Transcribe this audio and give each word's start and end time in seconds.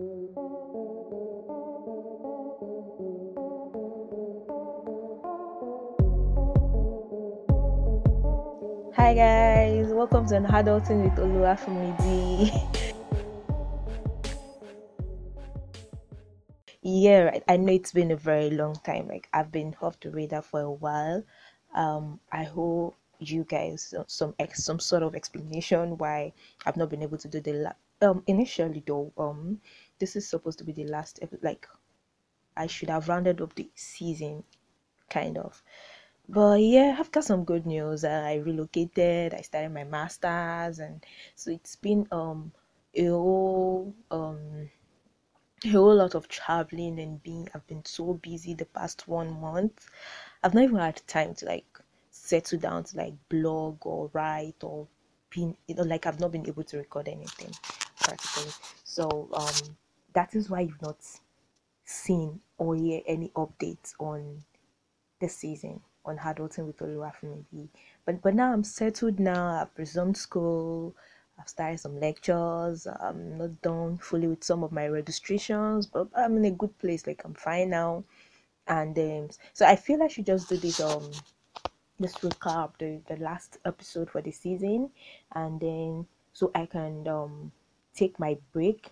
Hi 0.00 0.06
guys, 9.12 9.88
welcome 9.92 10.26
to 10.28 10.36
an 10.36 10.46
adulting 10.46 11.04
with 11.04 11.18
Oluwafunmibi. 11.18 12.48
yeah, 16.80 17.18
right. 17.24 17.42
I 17.46 17.58
know 17.58 17.74
it's 17.74 17.92
been 17.92 18.10
a 18.10 18.16
very 18.16 18.48
long 18.48 18.76
time. 18.76 19.06
Like 19.08 19.28
I've 19.34 19.52
been 19.52 19.76
off 19.82 20.00
the 20.00 20.10
radar 20.10 20.40
for 20.40 20.62
a 20.62 20.70
while. 20.70 21.22
Um, 21.74 22.20
I 22.32 22.44
hope 22.44 22.96
you 23.18 23.44
guys 23.44 23.94
some 24.06 24.34
ex 24.38 24.64
some 24.64 24.80
sort 24.80 25.02
of 25.02 25.14
explanation 25.14 25.98
why 25.98 26.32
I've 26.64 26.78
not 26.78 26.88
been 26.88 27.02
able 27.02 27.18
to 27.18 27.28
do 27.28 27.40
the 27.40 27.74
um 28.00 28.22
initially 28.26 28.82
though 28.86 29.12
um 29.18 29.60
this 30.00 30.16
is 30.16 30.28
supposed 30.28 30.58
to 30.58 30.64
be 30.64 30.72
the 30.72 30.84
last 30.84 31.20
like 31.42 31.68
I 32.56 32.66
should 32.66 32.90
have 32.90 33.08
rounded 33.08 33.40
up 33.40 33.54
the 33.54 33.70
season 33.74 34.42
kind 35.08 35.38
of 35.38 35.62
but 36.30 36.60
yeah, 36.60 36.96
I've 36.98 37.10
got 37.10 37.24
some 37.24 37.44
good 37.44 37.66
news. 37.66 38.04
Uh, 38.04 38.22
I 38.24 38.36
relocated. 38.36 39.34
I 39.34 39.40
started 39.40 39.74
my 39.74 39.82
masters, 39.82 40.78
and 40.78 41.04
so 41.34 41.50
it's 41.50 41.74
been 41.74 42.06
um 42.12 42.52
a 42.94 43.06
whole 43.06 43.92
um 44.12 44.70
a 45.64 45.68
whole 45.68 45.94
lot 45.96 46.14
of 46.14 46.28
traveling 46.28 47.00
and 47.00 47.20
being. 47.24 47.48
I've 47.52 47.66
been 47.66 47.84
so 47.84 48.14
busy 48.14 48.54
the 48.54 48.66
past 48.66 49.08
one 49.08 49.40
month. 49.40 49.88
I've 50.44 50.54
not 50.54 50.64
even 50.64 50.76
had 50.76 51.02
time 51.08 51.34
to 51.36 51.46
like 51.46 51.80
settle 52.12 52.60
down 52.60 52.84
to 52.84 52.96
like 52.96 53.14
blog 53.28 53.84
or 53.84 54.10
write 54.12 54.62
or 54.62 54.86
been 55.30 55.56
you 55.66 55.74
know 55.74 55.82
like 55.82 56.06
I've 56.06 56.20
not 56.20 56.32
been 56.32 56.46
able 56.46 56.64
to 56.64 56.78
record 56.78 57.08
anything 57.08 57.50
practically. 58.00 58.52
So 58.84 59.28
um 59.32 59.76
that 60.14 60.34
is 60.34 60.50
why 60.50 60.60
you've 60.60 60.82
not 60.82 60.98
seen 61.84 62.40
or 62.58 62.76
hear 62.76 63.00
any 63.06 63.28
updates 63.30 63.94
on 63.98 64.42
the 65.20 65.28
season 65.28 65.80
on 66.04 66.18
adulting 66.18 66.66
with 66.66 66.78
Oluwafunmibi. 66.78 67.68
But 68.04 68.22
but 68.22 68.34
now 68.34 68.52
I'm 68.52 68.64
settled 68.64 69.18
now. 69.18 69.62
I've 69.62 69.78
resumed 69.78 70.16
school. 70.16 70.94
I've 71.38 71.48
started 71.48 71.80
some 71.80 71.98
lectures. 71.98 72.86
I'm 72.86 73.38
not 73.38 73.62
done 73.62 73.98
fully 73.98 74.28
with 74.28 74.44
some 74.44 74.62
of 74.62 74.72
my 74.72 74.88
registrations, 74.88 75.86
but 75.86 76.08
I'm 76.14 76.36
in 76.36 76.44
a 76.44 76.50
good 76.50 76.78
place. 76.78 77.06
Like 77.06 77.22
I'm 77.24 77.34
fine 77.34 77.70
now. 77.70 78.04
And 78.66 78.98
um, 78.98 79.28
so 79.52 79.66
I 79.66 79.76
feel 79.76 80.02
I 80.02 80.08
should 80.08 80.26
just 80.26 80.48
do 80.48 80.56
this 80.56 80.80
um 80.80 81.10
this 81.98 82.14
recap 82.18 82.70
the, 82.78 83.00
the 83.08 83.22
last 83.22 83.58
episode 83.66 84.10
for 84.10 84.22
the 84.22 84.30
season 84.30 84.90
and 85.34 85.60
then 85.60 86.06
so 86.32 86.50
I 86.54 86.64
can 86.66 87.06
um 87.06 87.52
take 87.94 88.18
my 88.18 88.38
break 88.52 88.90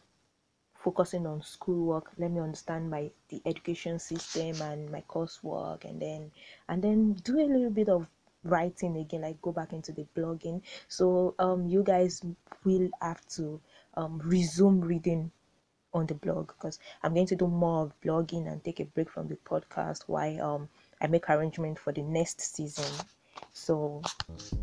focusing 0.88 1.26
on 1.26 1.42
schoolwork 1.42 2.10
let 2.16 2.30
me 2.30 2.40
understand 2.40 2.88
my 2.88 3.10
the 3.28 3.42
education 3.44 3.98
system 3.98 4.60
and 4.62 4.90
my 4.90 5.02
coursework 5.08 5.84
and 5.84 6.00
then 6.00 6.30
and 6.70 6.82
then 6.82 7.12
do 7.24 7.38
a 7.38 7.44
little 7.44 7.70
bit 7.70 7.90
of 7.90 8.06
writing 8.44 8.96
again 8.96 9.20
like 9.20 9.40
go 9.42 9.52
back 9.52 9.72
into 9.72 9.92
the 9.92 10.06
blogging. 10.16 10.62
So 10.88 11.34
um 11.38 11.66
you 11.66 11.82
guys 11.82 12.24
will 12.64 12.88
have 13.02 13.26
to 13.36 13.60
um 13.94 14.20
resume 14.24 14.80
reading 14.80 15.30
on 15.94 16.06
the 16.06 16.14
blog 16.14 16.48
because 16.48 16.78
i'm 17.02 17.14
going 17.14 17.26
to 17.26 17.34
do 17.34 17.46
more 17.46 17.84
of 17.84 18.00
blogging 18.04 18.46
and 18.46 18.62
take 18.62 18.78
a 18.78 18.84
break 18.84 19.08
from 19.10 19.26
the 19.26 19.36
podcast 19.36 20.02
while 20.06 20.42
um 20.42 20.68
i 21.00 21.06
make 21.06 21.30
arrangement 21.30 21.78
for 21.78 21.92
the 21.92 22.02
next 22.02 22.40
season. 22.54 22.92
So 23.52 24.02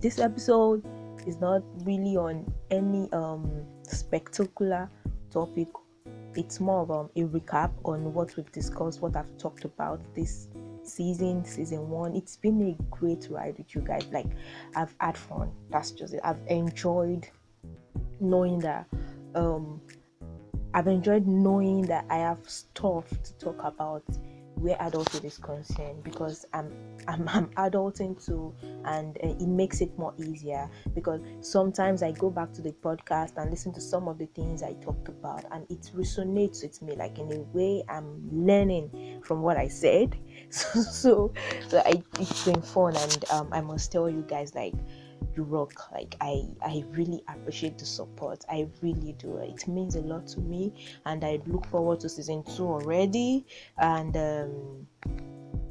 this 0.01 0.19
episode 0.19 0.83
is 1.25 1.39
not 1.39 1.61
really 1.83 2.17
on 2.17 2.51
any 2.71 3.11
um 3.11 3.65
spectacular 3.83 4.89
topic 5.31 5.67
it's 6.35 6.59
more 6.59 6.81
of 6.81 6.91
um, 6.91 7.09
a 7.15 7.23
recap 7.23 7.71
on 7.83 8.13
what 8.13 8.35
we've 8.35 8.51
discussed, 8.51 9.01
what 9.01 9.15
I've 9.15 9.37
talked 9.37 9.65
about 9.65 10.01
this 10.13 10.47
season, 10.83 11.43
season 11.45 11.89
one. 11.89 12.15
It's 12.15 12.37
been 12.37 12.61
a 12.61 12.83
great 12.95 13.27
ride 13.29 13.57
with 13.57 13.73
you 13.75 13.81
guys. 13.81 14.05
Like, 14.11 14.27
I've 14.75 14.93
had 14.99 15.17
fun. 15.17 15.51
That's 15.69 15.91
just 15.91 16.13
it. 16.13 16.21
I've 16.23 16.39
enjoyed 16.47 17.27
knowing 18.19 18.59
that. 18.59 18.87
Um, 19.33 19.81
I've 20.73 20.87
enjoyed 20.87 21.25
knowing 21.25 21.83
that 21.83 22.05
I 22.09 22.17
have 22.17 22.49
stuff 22.49 23.09
to 23.09 23.37
talk 23.37 23.63
about 23.63 24.03
where 24.55 24.77
adulthood 24.79 25.25
is 25.25 25.37
concerned 25.37 26.03
because 26.03 26.45
I'm 26.53 26.71
I'm, 27.07 27.27
I'm 27.33 27.47
adulting 27.57 28.23
too 28.23 28.53
and 28.85 29.17
uh, 29.23 29.27
it 29.27 29.47
makes 29.47 29.81
it 29.81 29.97
more 29.97 30.13
easier 30.17 30.69
because 30.93 31.21
sometimes 31.41 32.03
I 32.03 32.11
go 32.11 32.29
back 32.29 32.53
to 32.53 32.61
the 32.61 32.71
podcast 32.71 33.37
and 33.37 33.49
listen 33.49 33.73
to 33.73 33.81
some 33.81 34.07
of 34.07 34.17
the 34.17 34.27
things 34.27 34.63
I 34.63 34.73
talked 34.73 35.07
about 35.07 35.45
and 35.51 35.65
it 35.69 35.91
resonates 35.95 36.63
with 36.63 36.81
me 36.81 36.95
like 36.95 37.17
in 37.19 37.31
a 37.31 37.39
way 37.55 37.83
I'm 37.89 38.27
learning 38.31 39.21
from 39.23 39.41
what 39.41 39.57
I 39.57 39.67
said. 39.67 40.17
So 40.51 40.81
so, 40.81 41.33
so 41.69 41.79
I, 41.85 42.01
it's 42.19 42.45
been 42.45 42.61
fun 42.61 42.95
and 42.95 43.25
um, 43.31 43.49
I 43.51 43.61
must 43.61 43.91
tell 43.91 44.09
you 44.09 44.23
guys 44.27 44.53
like 44.53 44.73
you 45.35 45.43
rock 45.43 45.91
like 45.91 46.15
i 46.21 46.43
i 46.61 46.83
really 46.91 47.23
appreciate 47.27 47.77
the 47.77 47.85
support 47.85 48.43
i 48.49 48.67
really 48.81 49.13
do 49.13 49.37
it 49.37 49.67
means 49.67 49.95
a 49.95 50.01
lot 50.01 50.27
to 50.27 50.39
me 50.41 50.73
and 51.05 51.23
i 51.23 51.39
look 51.47 51.65
forward 51.67 51.99
to 51.99 52.09
season 52.09 52.43
two 52.43 52.67
already 52.67 53.45
and 53.77 54.15
um 54.17 54.87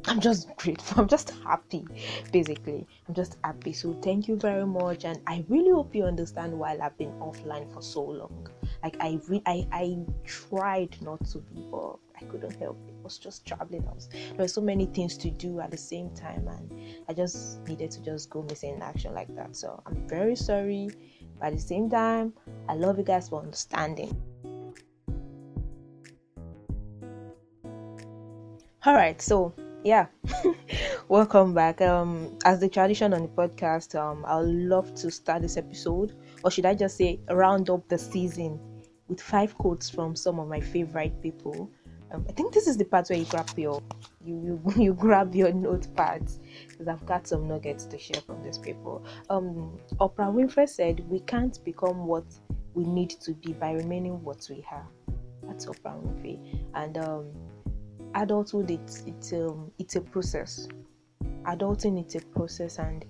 I'm 0.06 0.20
just 0.20 0.54
grateful. 0.56 1.00
I'm 1.00 1.08
just 1.08 1.30
happy, 1.30 1.86
basically. 2.30 2.86
I'm 3.08 3.14
just 3.14 3.38
happy. 3.42 3.72
So 3.72 3.94
thank 4.02 4.28
you 4.28 4.36
very 4.36 4.66
much, 4.66 5.04
and 5.04 5.20
I 5.26 5.44
really 5.48 5.70
hope 5.70 5.94
you 5.94 6.04
understand 6.04 6.52
why 6.52 6.76
I've 6.80 6.96
been 6.98 7.12
offline 7.20 7.72
for 7.72 7.80
so 7.80 8.02
long. 8.02 8.48
Like 8.82 8.96
I, 9.00 9.18
re- 9.28 9.42
I, 9.46 9.66
I 9.72 9.98
tried 10.24 11.00
not 11.00 11.24
to 11.28 11.38
be, 11.38 11.64
but 11.70 11.96
I 12.20 12.24
couldn't 12.24 12.56
help 12.56 12.78
it. 12.88 12.94
Was 13.02 13.18
just 13.18 13.46
traveling. 13.46 13.84
I 13.88 13.92
was 13.92 14.08
there 14.08 14.38
were 14.38 14.48
so 14.48 14.60
many 14.60 14.86
things 14.86 15.16
to 15.18 15.30
do 15.30 15.60
at 15.60 15.70
the 15.70 15.76
same 15.76 16.10
time, 16.10 16.48
and 16.48 16.72
I 17.08 17.12
just 17.12 17.60
needed 17.68 17.90
to 17.92 18.02
just 18.02 18.30
go 18.30 18.42
missing 18.42 18.76
in 18.76 18.82
action 18.82 19.14
like 19.14 19.34
that. 19.36 19.54
So 19.56 19.82
I'm 19.86 20.08
very 20.08 20.36
sorry, 20.36 20.90
but 21.38 21.46
at 21.48 21.52
the 21.54 21.60
same 21.60 21.90
time, 21.90 22.32
I 22.68 22.74
love 22.74 22.98
you 22.98 23.04
guys 23.04 23.28
for 23.28 23.42
understanding. 23.42 24.16
All 28.86 28.94
right, 28.94 29.20
so 29.20 29.54
yeah 29.84 30.06
welcome 31.08 31.52
back 31.52 31.82
um 31.82 32.38
as 32.46 32.58
the 32.58 32.66
tradition 32.66 33.12
on 33.12 33.20
the 33.20 33.28
podcast 33.28 33.94
um 33.94 34.24
i'd 34.26 34.40
love 34.40 34.94
to 34.94 35.10
start 35.10 35.42
this 35.42 35.58
episode 35.58 36.16
or 36.42 36.50
should 36.50 36.64
i 36.64 36.74
just 36.74 36.96
say 36.96 37.20
round 37.30 37.68
up 37.68 37.86
the 37.88 37.98
season 37.98 38.58
with 39.08 39.20
five 39.20 39.54
quotes 39.58 39.90
from 39.90 40.16
some 40.16 40.40
of 40.40 40.48
my 40.48 40.58
favorite 40.58 41.20
people 41.20 41.70
um, 42.14 42.24
i 42.28 42.32
think 42.32 42.52
this 42.52 42.66
is 42.66 42.76
the 42.76 42.84
part 42.84 43.08
where 43.08 43.18
you 43.18 43.24
grab 43.26 43.48
your 43.56 43.82
you 44.24 44.60
you, 44.66 44.72
you 44.82 44.92
grab 44.94 45.34
your 45.34 45.50
notepads 45.52 46.38
because 46.68 46.88
i've 46.88 47.04
got 47.06 47.26
some 47.26 47.46
nuggets 47.46 47.84
to 47.86 47.98
share 47.98 48.20
from 48.22 48.42
these 48.42 48.58
people. 48.58 49.04
Um 49.30 49.78
oprah 50.00 50.32
winfrey 50.32 50.68
said 50.68 51.04
we 51.08 51.20
can't 51.20 51.62
become 51.64 52.06
what 52.06 52.24
we 52.74 52.84
need 52.84 53.10
to 53.10 53.32
be 53.32 53.52
by 53.52 53.72
remaining 53.72 54.22
what 54.22 54.46
we 54.50 54.64
are. 54.70 54.86
That's 55.44 55.66
oprah 55.66 56.00
winfrey. 56.02 56.38
And 56.74 56.98
um 56.98 57.26
adulthood 58.14 58.70
it's 58.70 59.02
it's 59.06 59.32
um 59.32 59.70
it's 59.78 59.96
a 59.96 60.00
process. 60.00 60.68
Adulting 61.44 62.00
it's 62.00 62.14
a 62.14 62.20
process 62.20 62.78
and 62.78 63.04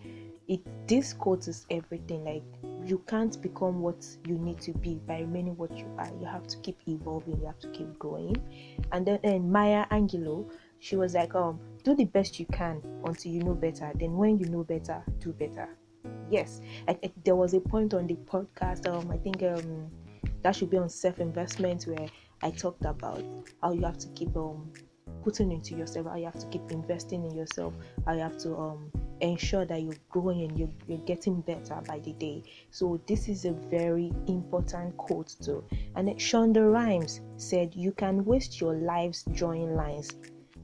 it 0.48 0.60
this 0.88 1.12
quote 1.12 1.48
is 1.48 1.66
everything. 1.70 2.24
Like 2.24 2.44
you 2.86 3.02
can't 3.06 3.40
become 3.40 3.80
what 3.80 4.06
you 4.26 4.38
need 4.38 4.60
to 4.60 4.72
be 4.72 5.00
by 5.06 5.20
remaining 5.20 5.56
what 5.56 5.76
you 5.76 5.86
are. 5.98 6.10
You 6.20 6.26
have 6.26 6.46
to 6.48 6.58
keep 6.58 6.78
evolving 6.86 7.40
you 7.40 7.46
have 7.46 7.58
to 7.60 7.68
keep 7.70 7.98
growing. 7.98 8.36
And 8.92 9.06
then 9.06 9.20
and 9.24 9.50
maya 9.50 9.86
angelou 9.90 10.50
she 10.80 10.96
was 10.96 11.14
like 11.14 11.34
um 11.34 11.58
do 11.82 11.94
the 11.94 12.04
best 12.04 12.38
you 12.38 12.46
can 12.46 12.82
until 13.04 13.32
you 13.32 13.42
know 13.42 13.54
better. 13.54 13.92
Then 13.94 14.16
when 14.16 14.38
you 14.38 14.46
know 14.46 14.64
better 14.64 15.02
do 15.20 15.32
better. 15.32 15.68
Yes 16.30 16.60
I, 16.88 16.98
I, 17.02 17.12
there 17.24 17.36
was 17.36 17.54
a 17.54 17.60
point 17.60 17.94
on 17.94 18.06
the 18.06 18.14
podcast 18.14 18.86
um 18.86 19.10
i 19.10 19.16
think 19.18 19.42
um 19.42 19.90
that 20.42 20.54
should 20.56 20.70
be 20.70 20.78
on 20.78 20.88
self 20.88 21.20
investment 21.20 21.84
where 21.84 22.08
i 22.42 22.50
talked 22.50 22.84
about 22.84 23.22
how 23.62 23.72
you 23.72 23.84
have 23.84 23.98
to 23.98 24.08
keep 24.08 24.34
um 24.36 24.70
putting 25.24 25.50
into 25.50 25.74
yourself, 25.74 26.06
how 26.06 26.16
you 26.16 26.26
have 26.26 26.38
to 26.38 26.46
keep 26.46 26.70
investing 26.70 27.24
in 27.24 27.34
yourself, 27.34 27.72
how 28.06 28.12
you 28.12 28.20
have 28.20 28.36
to 28.38 28.54
um 28.56 28.92
ensure 29.20 29.64
that 29.64 29.82
you're 29.82 29.94
growing 30.10 30.42
and 30.42 30.58
you're, 30.58 30.70
you're 30.86 31.06
getting 31.06 31.40
better 31.42 31.80
by 31.86 31.98
the 32.00 32.12
day. 32.12 32.42
So 32.70 33.00
this 33.06 33.28
is 33.28 33.44
a 33.44 33.52
very 33.52 34.12
important 34.26 34.96
quote 34.96 35.34
too. 35.42 35.64
And 35.96 36.08
Shonda 36.10 36.72
Rhimes 36.72 37.20
said, 37.36 37.74
"You 37.74 37.92
can 37.92 38.24
waste 38.24 38.60
your 38.60 38.74
lives 38.74 39.24
drawing 39.32 39.74
lines." 39.74 40.10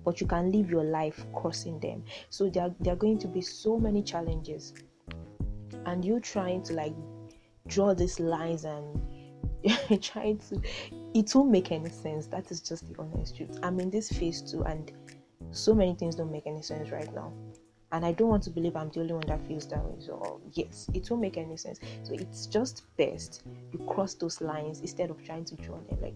But 0.03 0.19
you 0.19 0.27
can 0.27 0.51
live 0.51 0.71
your 0.71 0.83
life 0.83 1.27
crossing 1.35 1.79
them. 1.79 2.03
So 2.31 2.49
there, 2.49 2.75
there 2.81 2.95
are 2.95 2.97
going 2.97 3.19
to 3.19 3.29
be 3.29 3.43
so 3.43 3.79
many 3.79 4.03
challenges, 4.03 4.73
and 5.85 6.03
you 6.03 6.21
trying 6.21 6.63
to 6.63 6.73
like 6.73 6.95
draw 7.67 7.95
these 7.95 8.19
lines 8.19 8.65
and 8.65 9.01
trying 10.03 10.39
to 10.39 10.61
it 11.15 11.35
won't 11.35 11.51
make 11.51 11.71
any 11.71 11.91
sense 11.91 12.27
that 12.27 12.51
is 12.51 12.61
just 12.61 12.89
the 12.89 12.99
honest 12.99 13.37
truth 13.37 13.59
i'm 13.63 13.79
in 13.79 13.91
this 13.91 14.11
phase 14.11 14.41
too 14.41 14.63
and 14.65 14.93
so 15.51 15.75
many 15.75 15.95
things 15.95 16.15
don't 16.15 16.33
make 16.33 16.47
any 16.47 16.63
sense 16.63 16.91
right 16.91 17.13
now 17.15 17.33
and 17.93 18.05
i 18.05 18.13
don't 18.13 18.29
want 18.29 18.43
to 18.43 18.51
believe 18.51 18.77
i'm 18.77 18.91
the 18.91 19.01
only 19.01 19.13
one 19.13 19.27
that 19.27 19.41
feels 19.47 19.67
that 19.67 19.85
way 19.85 19.95
so 19.99 20.41
yes 20.53 20.89
it 20.95 21.09
won't 21.11 21.23
make 21.23 21.37
any 21.37 21.57
sense 21.57 21.81
so 22.03 22.15
it's 22.15 22.47
just 22.47 22.85
best 22.97 23.43
you 23.73 23.79
cross 23.87 24.15
those 24.15 24.41
lines 24.41 24.81
instead 24.81 25.11
of 25.11 25.23
trying 25.25 25.45
to 25.45 25.55
draw 25.57 25.77
them 25.89 25.99
like 26.01 26.15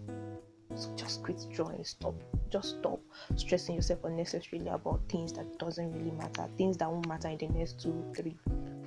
So 0.76 0.92
just 0.96 1.22
quit 1.22 1.44
drawing. 1.52 1.84
Stop. 1.84 2.14
Just 2.50 2.78
stop 2.78 3.00
stressing 3.36 3.76
yourself 3.76 4.04
unnecessarily 4.04 4.68
about 4.68 5.00
things 5.08 5.32
that 5.34 5.58
doesn't 5.58 5.92
really 5.92 6.10
matter. 6.12 6.48
Things 6.56 6.76
that 6.78 6.90
won't 6.90 7.08
matter 7.08 7.28
in 7.28 7.38
the 7.38 7.48
next 7.48 7.80
two, 7.80 8.04
three, 8.14 8.36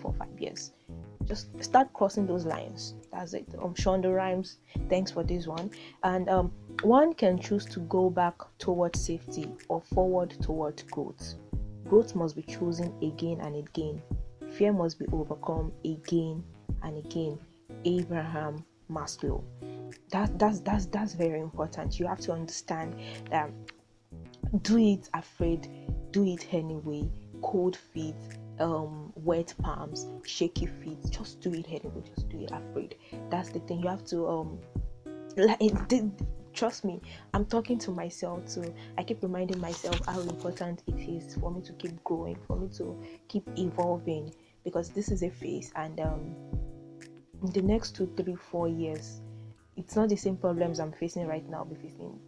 four, 0.02 0.14
five 0.14 0.40
years. 0.40 0.72
Just 1.26 1.48
start 1.62 1.92
crossing 1.94 2.26
those 2.26 2.46
lines. 2.46 2.96
That's 3.12 3.34
it. 3.34 3.48
Um, 3.62 3.74
Shonda 3.74 4.14
Rhimes. 4.14 4.60
Thanks 4.90 5.12
for 5.12 5.24
this 5.24 5.48
one. 5.48 5.72
And 6.04 6.30
um, 6.30 6.52
one 6.84 7.14
can 7.14 7.40
choose 7.40 7.66
to 7.66 7.80
go 7.82 8.10
back 8.10 8.36
towards 8.60 9.02
safety 9.02 9.52
or 9.68 9.82
forward 9.82 10.36
towards 10.42 10.84
growth. 10.84 11.36
Growth 11.90 12.16
must 12.16 12.36
be 12.36 12.42
chosen 12.42 12.94
again 13.02 13.40
and 13.42 13.56
again. 13.56 14.02
Fear 14.52 14.74
must 14.74 15.00
be 15.00 15.06
overcome 15.12 15.72
again 15.86 16.44
and 16.84 16.98
again. 16.98 17.40
Abraham 17.86 18.64
Maslow. 18.92 19.44
That, 20.12 20.38
that's 20.40 20.60
that's 20.62 20.86
that's 20.88 21.14
very 21.14 21.40
important. 21.40 22.00
You 22.00 22.08
have 22.08 22.20
to 22.22 22.32
understand 22.32 22.96
that 23.30 23.50
do 24.62 24.78
it 24.78 25.10
afraid, 25.14 25.70
do 26.12 26.26
it 26.26 26.54
anyway. 26.54 27.10
Cold 27.42 27.76
feet, 27.76 28.16
um, 28.60 29.14
wet 29.16 29.54
palms, 29.62 30.08
shaky 30.26 30.66
feet. 30.66 30.98
Just 31.10 31.40
do 31.42 31.54
it 31.54 31.68
anyway. 31.68 32.04
Just 32.16 32.30
do 32.30 32.40
it 32.40 32.52
afraid. 32.52 32.96
That's 33.30 33.50
the 33.50 33.60
thing. 33.60 33.82
You 33.82 33.90
have 33.90 34.06
to 34.06 34.28
um, 34.28 34.60
like 35.38 35.62
it, 35.62 36.12
trust 36.58 36.84
me 36.84 37.00
i'm 37.36 37.46
talking 37.46 37.78
to 37.78 37.92
myself 37.92 38.44
too 38.52 38.74
i 38.98 39.04
keep 39.04 39.22
reminding 39.22 39.60
myself 39.62 40.00
how 40.08 40.20
important 40.22 40.82
it 40.88 41.00
is 41.08 41.36
for 41.36 41.52
me 41.52 41.62
to 41.62 41.72
keep 41.74 42.04
growing 42.04 42.36
for 42.48 42.58
me 42.58 42.68
to 42.68 43.00
keep 43.28 43.48
evolving 43.58 44.34
because 44.64 44.90
this 44.90 45.12
is 45.12 45.22
a 45.22 45.30
phase 45.30 45.72
and 45.76 46.00
um 46.00 46.36
in 47.44 47.52
the 47.54 47.62
next 47.62 47.96
two 47.96 48.12
three 48.18 48.36
four 48.36 48.68
years 48.68 49.22
it's 49.76 49.96
not 49.96 50.10
the 50.10 50.16
same 50.16 50.36
problems 50.36 50.80
i'm 50.80 50.92
facing 50.92 51.28
right 51.28 51.48
now 51.48 51.64
be 51.64 51.76
facing 51.76 52.20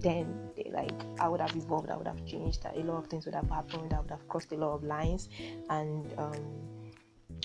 then 0.00 0.50
they, 0.56 0.70
like 0.72 1.04
i 1.20 1.28
would 1.28 1.40
have 1.40 1.54
evolved 1.54 1.90
i 1.90 1.96
would 1.96 2.06
have 2.06 2.24
changed 2.24 2.64
a 2.74 2.78
lot 2.80 2.96
of 2.96 3.06
things 3.08 3.26
would 3.26 3.34
have 3.34 3.50
happened 3.50 3.92
i 3.92 4.00
would 4.00 4.10
have 4.10 4.26
crossed 4.26 4.52
a 4.52 4.56
lot 4.56 4.74
of 4.74 4.84
lines 4.84 5.28
and 5.68 6.14
um 6.16 6.32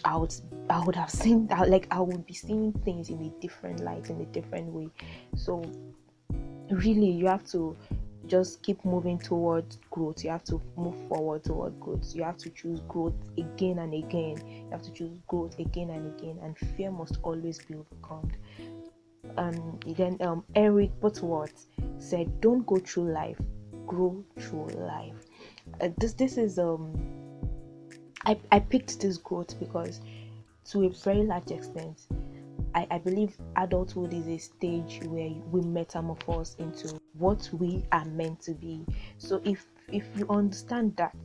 I 0.03 0.17
would 0.17 0.33
I 0.69 0.83
would 0.83 0.95
have 0.95 1.11
seen 1.11 1.47
that 1.47 1.69
like 1.69 1.87
I 1.91 1.99
would 1.99 2.25
be 2.25 2.33
seeing 2.33 2.73
things 2.85 3.09
in 3.09 3.21
a 3.21 3.29
different 3.41 3.81
light 3.81 4.09
in 4.09 4.19
a 4.21 4.25
different 4.25 4.67
way. 4.73 4.89
So 5.35 5.63
really 6.71 7.09
you 7.09 7.27
have 7.27 7.45
to 7.51 7.75
just 8.27 8.61
keep 8.63 8.83
moving 8.85 9.17
towards 9.17 9.79
growth. 9.89 10.23
You 10.23 10.29
have 10.29 10.43
to 10.45 10.61
move 10.77 10.95
forward 11.09 11.43
toward 11.43 11.79
growth. 11.79 12.13
You 12.13 12.23
have 12.23 12.37
to 12.37 12.49
choose 12.49 12.79
growth 12.87 13.13
again 13.37 13.79
and 13.79 13.93
again. 13.93 14.37
You 14.45 14.69
have 14.71 14.81
to 14.83 14.91
choose 14.91 15.11
growth 15.27 15.57
again 15.59 15.89
and 15.89 16.17
again. 16.17 16.39
And 16.41 16.57
fear 16.75 16.91
must 16.91 17.17
always 17.23 17.59
be 17.59 17.75
overcome. 17.75 18.31
Um, 19.37 19.79
then 19.85 20.17
um, 20.21 20.43
Eric 20.55 20.91
Butterworth 20.99 21.67
said, 21.99 22.41
"Don't 22.41 22.65
go 22.65 22.77
through 22.77 23.11
life, 23.11 23.39
grow 23.85 24.23
through 24.39 24.67
life." 24.67 25.15
Uh, 25.79 25.89
this 25.97 26.13
this 26.13 26.37
is 26.37 26.59
um, 26.59 26.93
I 28.25 28.37
I 28.51 28.59
picked 28.59 28.99
this 28.99 29.17
growth 29.17 29.59
because 29.59 30.01
to 30.71 30.85
a 30.85 30.89
very 30.89 31.23
large 31.23 31.51
extent 31.51 32.07
I, 32.73 32.87
I 32.91 32.97
believe 32.97 33.35
adulthood 33.55 34.13
is 34.13 34.27
a 34.27 34.37
stage 34.37 35.01
where 35.05 35.29
we 35.51 35.61
metamorphose 35.61 36.55
into 36.59 36.99
what 37.17 37.49
we 37.53 37.83
are 37.91 38.05
meant 38.05 38.41
to 38.41 38.53
be. 38.53 38.85
So 39.17 39.41
if 39.43 39.65
if 39.91 40.05
you 40.15 40.25
understand 40.29 40.95
that, 40.97 41.15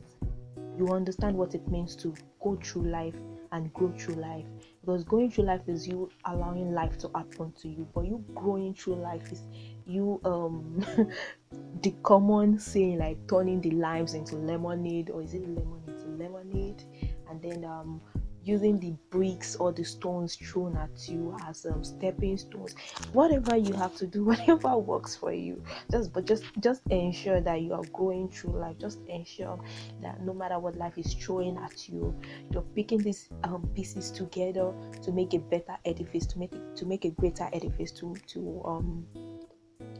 you 0.77 0.89
understand 0.89 1.37
what 1.37 1.55
it 1.55 1.67
means 1.69 1.95
to 1.97 2.13
go 2.41 2.57
through 2.61 2.89
life 2.89 3.15
and 3.51 3.73
grow 3.73 3.91
through 3.97 4.15
life. 4.15 4.45
Because 4.81 5.03
going 5.03 5.31
through 5.31 5.45
life 5.45 5.61
is 5.67 5.87
you 5.87 6.09
allowing 6.25 6.73
life 6.73 6.97
to 6.99 7.09
happen 7.15 7.53
to 7.61 7.67
you, 7.67 7.87
but 7.93 8.05
you 8.05 8.23
growing 8.35 8.73
through 8.73 8.95
life 8.95 9.31
is 9.31 9.43
you 9.85 10.19
um 10.25 10.85
the 11.81 11.93
common 12.03 12.59
saying 12.59 12.97
like 12.97 13.17
turning 13.27 13.61
the 13.61 13.71
limes 13.71 14.13
into 14.13 14.35
lemonade 14.35 15.09
or 15.09 15.21
is 15.21 15.33
it 15.33 15.47
lemon 15.47 15.81
into 15.87 16.05
lemonade 16.21 16.83
and 17.29 17.41
then 17.41 17.63
um 17.63 18.01
using 18.47 18.79
the 18.79 18.93
bricks 19.09 19.55
or 19.55 19.71
the 19.71 19.83
stones 19.83 20.35
thrown 20.35 20.77
at 20.77 21.09
you 21.09 21.35
as 21.45 21.65
um, 21.65 21.83
stepping 21.83 22.37
stones. 22.37 22.75
Whatever 23.13 23.57
you 23.57 23.73
have 23.73 23.95
to 23.97 24.07
do 24.07 24.23
whatever 24.31 24.77
works 24.77 25.15
for 25.15 25.33
you. 25.33 25.63
Just 25.91 26.13
but 26.13 26.25
just 26.25 26.43
just 26.59 26.81
ensure 26.89 27.41
that 27.41 27.61
you 27.61 27.73
are 27.73 27.85
going 27.93 28.29
through 28.29 28.59
life. 28.59 28.77
Just 28.79 28.99
ensure 29.07 29.59
that 30.01 30.21
no 30.21 30.33
matter 30.33 30.59
what 30.59 30.75
life 30.75 30.97
is 30.97 31.13
throwing 31.13 31.57
at 31.57 31.89
you 31.89 32.15
you're 32.51 32.61
picking 32.75 32.99
these 32.99 33.29
um, 33.43 33.67
pieces 33.75 34.11
together 34.11 34.73
to 35.01 35.11
make 35.11 35.33
a 35.33 35.39
better 35.39 35.77
edifice 35.85 36.25
to 36.27 36.39
make 36.39 36.53
it 36.53 36.75
to 36.75 36.85
make 36.85 37.05
a 37.05 37.09
greater 37.11 37.49
edifice 37.53 37.91
to 37.91 38.15
to 38.27 38.61
um 38.65 39.05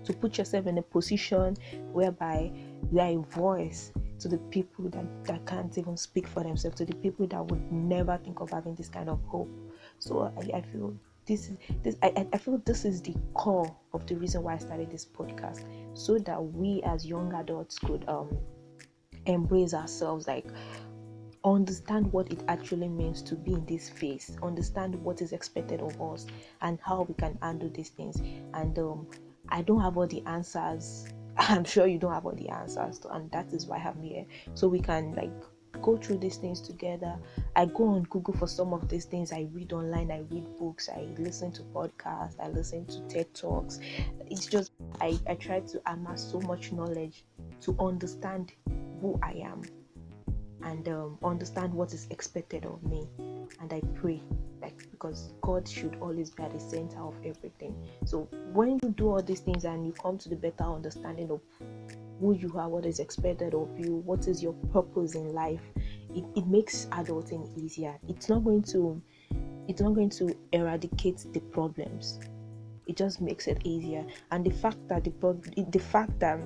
to 0.04 0.14
put 0.14 0.38
yourself 0.38 0.68
in 0.68 0.78
a 0.78 0.82
position 0.82 1.56
whereby 1.92 2.52
you 2.92 3.00
are 3.00 3.10
a 3.10 3.18
voice 3.18 3.92
to 4.20 4.28
the 4.28 4.38
people 4.50 4.90
that, 4.90 5.06
that 5.26 5.46
can't 5.46 5.78
even 5.78 5.98
speak 5.98 6.28
for 6.28 6.44
themselves, 6.44 6.78
to 6.78 6.86
the 6.86 6.96
people 6.96 7.28
that 7.28 7.46
would 7.46 7.72
never 7.72 8.18
think 8.24 8.40
of 8.40 8.50
having 8.50 8.76
this 8.76 8.90
kind 8.90 9.10
of 9.10 9.20
hope. 9.26 9.50
So 10.00 10.32
I, 10.38 10.58
I 10.58 10.62
feel 10.62 10.96
this 11.26 11.50
is 11.50 11.58
this 11.84 11.98
I, 12.02 12.26
I 12.32 12.38
feel 12.38 12.62
this 12.66 12.86
is 12.86 13.02
the 13.02 13.14
core 13.34 13.76
of 13.94 14.08
the 14.08 14.16
reason 14.16 14.44
why 14.44 14.56
I 14.56 14.58
started 14.58 14.90
this 14.92 15.06
podcast. 15.06 15.66
So 15.94 16.18
that 16.20 16.42
we 16.42 16.82
as 16.84 17.06
young 17.06 17.34
adults 17.34 17.78
could 17.80 18.08
um 18.08 18.30
embrace 19.26 19.74
ourselves 19.74 20.28
like 20.28 20.46
understand 21.44 22.12
what 22.12 22.32
it 22.32 22.44
actually 22.48 22.88
means 22.88 23.22
to 23.22 23.36
be 23.36 23.54
in 23.54 23.66
this 23.66 23.90
phase 23.90 24.38
understand 24.42 24.96
what 25.04 25.22
is 25.22 25.32
expected 25.34 25.82
of 25.82 26.02
us 26.02 26.26
and 26.62 26.80
how 26.82 27.04
we 27.04 27.14
can 27.16 27.38
handle 27.42 27.70
these 27.70 27.90
things 27.90 28.18
and 28.54 28.78
um, 28.80 29.08
i 29.50 29.62
don't 29.62 29.82
have 29.82 29.98
all 29.98 30.08
the 30.08 30.24
answers 30.26 31.08
I'm 31.50 31.64
sure 31.64 31.88
you 31.88 32.00
don't 32.00 32.14
have 32.14 32.26
all 32.26 32.34
the 32.36 32.50
answers, 32.50 33.00
to, 33.00 33.10
and 33.10 33.30
that 33.32 33.54
is 33.54 33.68
why 33.68 33.78
I'm 33.78 34.02
here. 34.02 34.26
So 34.56 34.68
we 34.68 34.80
can 34.80 35.14
like 35.14 35.32
go 35.82 35.98
through 35.98 36.18
these 36.18 36.38
things 36.38 36.62
together. 36.62 37.16
I 37.56 37.66
go 37.66 37.90
on 37.90 38.04
Google 38.04 38.34
for 38.34 38.48
some 38.48 38.74
of 38.74 38.90
these 38.90 39.06
things. 39.06 39.32
I 39.32 39.48
read 39.52 39.74
online, 39.74 40.12
I 40.12 40.20
read 40.32 40.58
books, 40.58 40.90
I 40.90 41.08
listen 41.18 41.52
to 41.54 41.62
podcasts, 41.64 42.36
I 42.40 42.50
listen 42.50 42.86
to 42.88 43.02
TED 43.08 43.34
Talks. 43.34 43.80
It's 44.30 44.48
just 44.48 44.72
I, 45.00 45.20
I 45.28 45.36
try 45.36 45.60
to 45.60 45.82
amass 45.86 46.24
so 46.32 46.40
much 46.42 46.72
knowledge 46.72 47.24
to 47.62 47.76
understand 47.80 48.54
who 49.02 49.20
I 49.22 49.34
am 49.44 49.62
and 50.64 50.88
um, 50.90 51.18
understand 51.24 51.74
what 51.74 51.94
is 51.94 52.08
expected 52.10 52.66
of 52.66 52.84
me. 52.84 53.08
And 53.60 53.72
I 53.72 53.82
pray, 53.96 54.22
like, 54.68 54.92
because 54.92 55.34
God 55.42 55.68
should 55.68 55.98
always 56.02 56.30
be 56.30 56.44
at 56.44 56.52
the 56.52 56.60
center 56.60 57.00
of 57.00 57.16
everything. 57.24 57.76
So 58.06 58.28
when 58.52 58.80
you 58.84 58.90
do 58.90 59.10
all 59.10 59.22
these 59.22 59.40
things 59.40 59.64
and 59.64 59.86
you 59.86 59.94
come 59.94 60.18
to 60.18 60.30
the 60.30 60.36
better 60.36 60.66
understanding 60.66 61.32
of 61.32 61.42
who 62.20 62.34
you 62.34 62.52
are, 62.58 62.68
what 62.68 62.86
is 62.86 63.00
expected 63.00 63.54
of 63.54 63.70
you, 63.80 63.96
what 64.06 64.28
is 64.28 64.44
your 64.44 64.54
purpose 64.74 65.16
in 65.16 65.34
life, 65.34 65.62
it, 66.14 66.26
it 66.36 66.48
makes 66.48 66.86
adulting 66.88 67.50
easier. 67.58 67.98
It's 68.10 68.28
not 68.30 68.44
going 68.44 68.64
to 68.64 69.02
it's 69.70 69.82
not 69.82 69.94
going 69.96 70.10
to 70.12 70.34
eradicate 70.54 71.26
the 71.34 71.40
problems. 71.40 72.20
It 72.88 72.96
just 72.96 73.20
makes 73.20 73.48
it 73.48 73.60
easier. 73.66 74.06
And 74.32 74.46
the 74.46 74.50
fact 74.52 74.78
that 74.88 75.04
the 75.04 75.12
problem 75.12 75.54
the 75.70 75.80
fact 75.80 76.20
that 76.20 76.40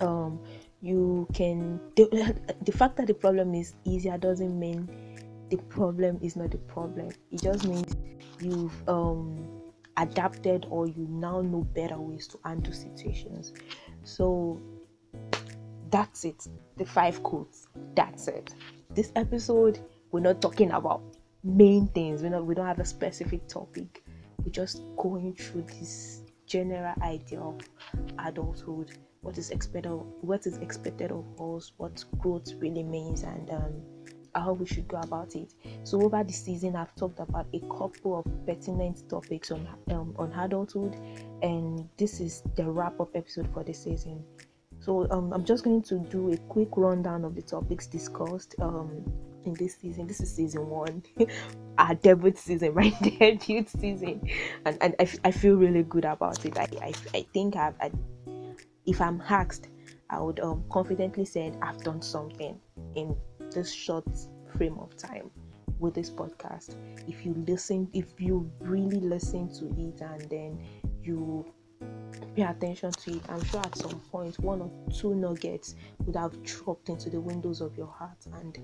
um 0.00 0.40
you 0.80 1.28
can 1.32 1.80
the, 1.96 2.34
the 2.64 2.72
fact 2.72 2.96
that 2.96 3.06
the 3.06 3.14
problem 3.14 3.54
is 3.54 3.74
easier 3.84 4.16
doesn't 4.18 4.58
mean 4.58 4.88
the 5.50 5.56
problem 5.68 6.18
is 6.22 6.36
not 6.36 6.52
the 6.52 6.58
problem. 6.58 7.10
It 7.30 7.42
just 7.42 7.66
means 7.66 7.96
you've 8.40 8.88
um 8.88 9.46
adapted 9.96 10.66
or 10.70 10.88
you 10.88 11.06
now 11.10 11.42
know 11.42 11.62
better 11.74 11.98
ways 11.98 12.26
to 12.28 12.38
handle 12.44 12.72
situations. 12.72 13.52
So 14.04 14.60
that's 15.90 16.24
it. 16.24 16.46
The 16.76 16.86
five 16.86 17.22
quotes. 17.22 17.68
That's 17.94 18.28
it. 18.28 18.54
This 18.94 19.12
episode 19.16 19.80
we're 20.12 20.20
not 20.20 20.40
talking 20.40 20.70
about 20.72 21.02
main 21.44 21.88
things. 21.88 22.22
We're 22.22 22.30
not 22.30 22.46
we 22.46 22.54
don't 22.54 22.66
have 22.66 22.80
a 22.80 22.84
specific 22.84 23.46
topic. 23.48 24.02
We're 24.44 24.52
just 24.52 24.82
going 24.96 25.34
through 25.34 25.62
this 25.62 26.22
general 26.46 26.94
idea 27.02 27.40
of 27.40 27.60
adulthood. 28.18 28.92
What 29.22 29.36
is 29.36 29.50
expected 29.50 29.90
what 30.22 30.46
is 30.46 30.56
expected 30.58 31.12
of 31.12 31.24
us, 31.40 31.72
what 31.76 32.02
growth 32.18 32.52
really 32.58 32.82
means, 32.82 33.22
and 33.22 33.50
um, 33.50 33.82
how 34.34 34.52
we 34.52 34.66
should 34.66 34.88
go 34.88 34.98
about 34.98 35.34
it. 35.34 35.54
So 35.84 36.00
over 36.02 36.22
the 36.24 36.32
season, 36.32 36.76
I've 36.76 36.94
talked 36.94 37.20
about 37.20 37.46
a 37.52 37.60
couple 37.60 38.18
of 38.18 38.46
pertinent 38.46 39.08
topics 39.08 39.50
on 39.50 39.68
um, 39.90 40.14
on 40.18 40.32
adulthood, 40.32 40.96
and 41.42 41.88
this 41.96 42.20
is 42.20 42.42
the 42.56 42.64
wrap 42.64 43.00
up 43.00 43.10
episode 43.14 43.48
for 43.52 43.64
the 43.64 43.72
season. 43.72 44.24
So 44.80 45.06
um, 45.10 45.32
I'm 45.32 45.44
just 45.44 45.64
going 45.64 45.82
to 45.82 45.98
do 45.98 46.32
a 46.32 46.36
quick 46.36 46.70
rundown 46.76 47.24
of 47.24 47.34
the 47.34 47.42
topics 47.42 47.86
discussed 47.86 48.54
um, 48.60 49.04
in 49.44 49.52
this 49.54 49.76
season. 49.76 50.06
This 50.06 50.20
is 50.20 50.34
season 50.34 50.68
one, 50.68 51.02
our 51.78 51.94
debut 51.94 52.32
season, 52.34 52.74
my 52.76 52.90
debut 53.02 53.66
season, 53.66 54.26
and, 54.64 54.78
and 54.80 54.94
I, 54.98 55.08
I 55.24 55.30
feel 55.30 55.56
really 55.56 55.82
good 55.82 56.04
about 56.04 56.44
it. 56.44 56.58
I, 56.58 56.68
I, 56.82 56.92
I 57.14 57.26
think 57.34 57.56
I've, 57.56 57.74
I 57.80 57.90
if 58.86 59.00
I'm 59.00 59.22
asked, 59.28 59.68
I 60.08 60.20
would 60.20 60.40
um, 60.40 60.64
confidently 60.70 61.24
say 61.24 61.52
I've 61.62 61.82
done 61.82 62.02
something 62.02 62.58
in 62.96 63.16
this 63.50 63.72
short 63.72 64.06
frame 64.56 64.78
of 64.78 64.96
time 64.96 65.30
with 65.78 65.94
this 65.94 66.10
podcast. 66.10 66.74
If 67.08 67.24
you 67.24 67.34
listen, 67.46 67.88
if 67.92 68.20
you 68.20 68.50
really 68.60 69.00
listen 69.00 69.48
to 69.54 69.66
it 69.80 70.00
and 70.00 70.30
then 70.30 70.60
you 71.02 71.46
pay 72.34 72.42
attention 72.42 72.92
to 72.92 73.16
it 73.16 73.22
i'm 73.28 73.42
sure 73.44 73.60
at 73.60 73.76
some 73.76 74.00
point 74.10 74.38
one 74.40 74.60
or 74.60 74.70
two 74.92 75.14
nuggets 75.14 75.74
would 76.04 76.16
have 76.16 76.42
dropped 76.44 76.88
into 76.88 77.10
the 77.10 77.20
windows 77.20 77.60
of 77.60 77.76
your 77.76 77.86
heart 77.86 78.26
and 78.34 78.58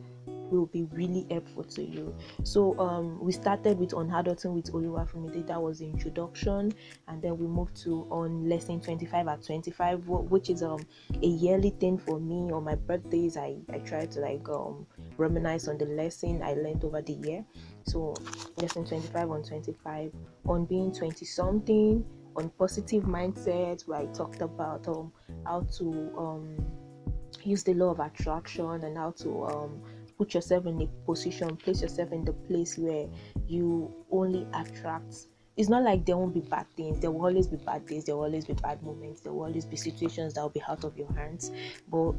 will 0.51 0.67
be 0.67 0.85
really 0.85 1.27
helpful 1.31 1.65
to 1.65 1.83
you. 1.83 2.15
So 2.45 2.79
um, 2.79 3.19
we 3.21 3.33
started 3.33 3.79
with 3.79 3.95
on 3.95 4.09
adulting 4.11 4.55
with 4.55 4.73
Oluwafunmibi. 4.73 5.47
That 5.47 5.61
was 5.61 5.79
the 5.81 5.87
introduction, 5.87 6.73
and 7.09 7.23
then 7.23 7.39
we 7.39 7.47
moved 7.47 7.77
to 7.83 8.07
on 8.11 8.49
lesson 8.49 8.81
25 8.81 9.29
at 9.29 9.43
25, 9.43 10.09
which 10.09 10.51
is 10.51 10.63
um 10.63 10.87
a 11.23 11.27
yearly 11.27 11.71
thing 11.71 11.99
for 11.99 12.19
me. 12.19 12.53
On 12.53 12.65
my 12.65 12.75
birthdays, 12.75 13.37
I 13.37 13.57
I 13.73 13.79
try 13.79 14.07
to 14.07 14.21
like 14.21 14.49
um 14.49 14.87
reminisce 15.17 15.69
on 15.69 15.79
the 15.79 15.87
lesson 15.87 16.43
I 16.43 16.55
learned 16.55 16.85
over 16.85 17.03
the 17.03 17.15
year. 17.15 17.45
So 17.85 18.15
lesson 18.59 18.85
25 18.85 19.31
on 19.31 19.43
25 19.43 20.13
on 20.47 20.65
being 20.65 20.93
20 20.93 21.25
something 21.25 22.05
on 22.37 22.51
positive 22.59 23.05
mindset 23.05 23.87
where 23.89 24.01
I 24.01 24.07
talked 24.07 24.41
about 24.41 24.87
um 24.89 25.13
how 25.45 25.61
to 25.79 26.13
um 26.19 26.57
use 27.45 27.63
the 27.63 27.75
law 27.75 27.91
of 27.91 28.01
attraction 28.01 28.67
and 28.85 28.97
how 28.97 29.13
to 29.13 29.45
um 29.47 29.83
put 30.19 30.35
yourself 30.35 30.67
in 30.67 30.81
a 30.81 30.87
position, 31.05 31.57
place 31.57 31.83
yourself 31.83 32.13
in 32.13 32.25
the 32.25 32.33
place 32.33 32.79
where 32.79 33.07
you 33.47 33.93
only 34.11 34.47
attract. 34.55 35.15
It's 35.57 35.69
not 35.69 35.83
like 35.83 36.05
there 36.05 36.17
won't 36.17 36.35
be 36.35 36.41
bad 36.41 36.67
things. 36.77 37.01
There 37.01 37.11
will 37.11 37.27
always 37.27 37.47
be 37.47 37.57
bad 37.57 37.87
days. 37.87 38.05
There 38.05 38.17
will 38.17 38.25
always 38.25 38.45
be 38.45 38.55
bad 38.55 38.83
moments. 38.83 39.21
There 39.23 39.33
will 39.33 39.45
always 39.45 39.65
be 39.65 39.77
situations 39.77 40.35
that 40.35 40.43
will 40.43 40.51
be 40.51 40.63
out 40.69 40.85
of 40.85 40.97
your 40.97 41.11
hands. 41.13 41.51
But 41.89 42.13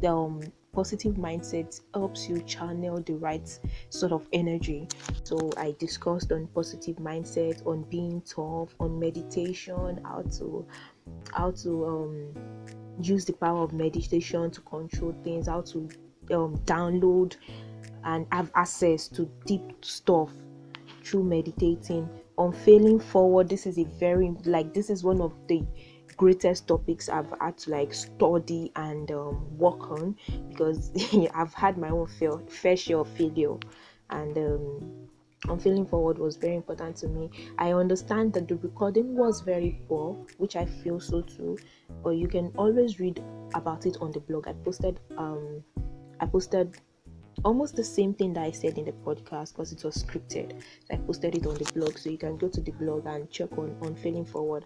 the 0.00 0.08
um, 0.08 0.40
positive 0.74 1.14
mindset 1.14 1.80
helps 1.94 2.28
you 2.28 2.42
channel 2.42 3.00
the 3.00 3.14
right 3.14 3.58
sort 3.90 4.12
of 4.12 4.26
energy. 4.32 4.88
So 5.22 5.50
I 5.56 5.74
discussed 5.78 6.32
on 6.32 6.48
positive 6.48 6.96
mindset, 6.96 7.64
on 7.66 7.82
being 7.84 8.20
tough, 8.22 8.74
on 8.80 8.98
meditation, 8.98 10.00
how 10.04 10.22
to 10.38 10.66
how 11.32 11.50
to 11.52 11.86
um, 11.86 12.34
use 13.00 13.24
the 13.24 13.32
power 13.34 13.62
of 13.62 13.72
meditation 13.72 14.50
to 14.50 14.60
control 14.62 15.14
things, 15.22 15.48
how 15.48 15.62
to 15.62 15.88
um, 16.32 16.58
download 16.64 17.36
and 18.04 18.26
have 18.32 18.50
access 18.54 19.08
to 19.08 19.30
deep 19.46 19.62
stuff 19.82 20.30
through 21.02 21.22
meditating 21.22 22.08
on 22.36 22.52
failing 22.52 22.98
forward 22.98 23.48
this 23.48 23.66
is 23.66 23.78
a 23.78 23.84
very 23.84 24.34
like 24.44 24.72
this 24.74 24.90
is 24.90 25.04
one 25.04 25.20
of 25.20 25.32
the 25.46 25.62
greatest 26.16 26.66
topics 26.68 27.08
i've 27.08 27.32
had 27.40 27.56
to 27.56 27.70
like 27.70 27.92
study 27.92 28.70
and 28.76 29.10
um, 29.10 29.46
work 29.58 29.90
on 29.90 30.16
because 30.50 30.90
i've 31.34 31.54
had 31.54 31.78
my 31.78 31.88
own 31.90 32.06
fair, 32.06 32.38
fair 32.48 32.76
share 32.76 32.98
of 32.98 33.08
failure. 33.08 33.56
And 34.10 34.36
um, 34.36 35.08
on 35.48 35.58
failing 35.58 35.86
forward 35.86 36.18
was 36.18 36.36
very 36.36 36.54
important 36.54 36.96
to 36.98 37.08
me. 37.08 37.30
I 37.58 37.72
understand 37.72 38.32
that 38.34 38.48
the 38.48 38.56
recording 38.56 39.16
was 39.16 39.40
very 39.40 39.80
poor 39.88 40.14
which 40.38 40.56
i 40.56 40.64
feel 40.64 41.00
so 41.00 41.22
too 41.22 41.58
but 42.02 42.10
you 42.10 42.28
can 42.28 42.52
always 42.56 43.00
read 43.00 43.22
about 43.54 43.86
it 43.86 43.96
on 44.00 44.12
the 44.12 44.20
blog. 44.20 44.48
I 44.48 44.52
posted 44.52 45.00
um 45.16 45.62
I 46.20 46.26
posted 46.26 46.76
almost 47.44 47.76
the 47.76 47.84
same 47.84 48.14
thing 48.14 48.32
that 48.34 48.44
I 48.44 48.50
said 48.50 48.78
in 48.78 48.84
the 48.84 48.92
podcast 48.92 49.52
because 49.52 49.72
it 49.72 49.82
was 49.84 50.02
scripted. 50.02 50.60
So 50.86 50.94
I 50.94 50.96
posted 50.98 51.34
it 51.34 51.46
on 51.46 51.54
the 51.54 51.70
blog, 51.72 51.98
so 51.98 52.10
you 52.10 52.18
can 52.18 52.36
go 52.36 52.48
to 52.48 52.60
the 52.60 52.70
blog 52.72 53.06
and 53.06 53.30
check 53.30 53.56
on 53.58 53.76
on 53.82 53.94
failing 53.96 54.24
forward, 54.24 54.64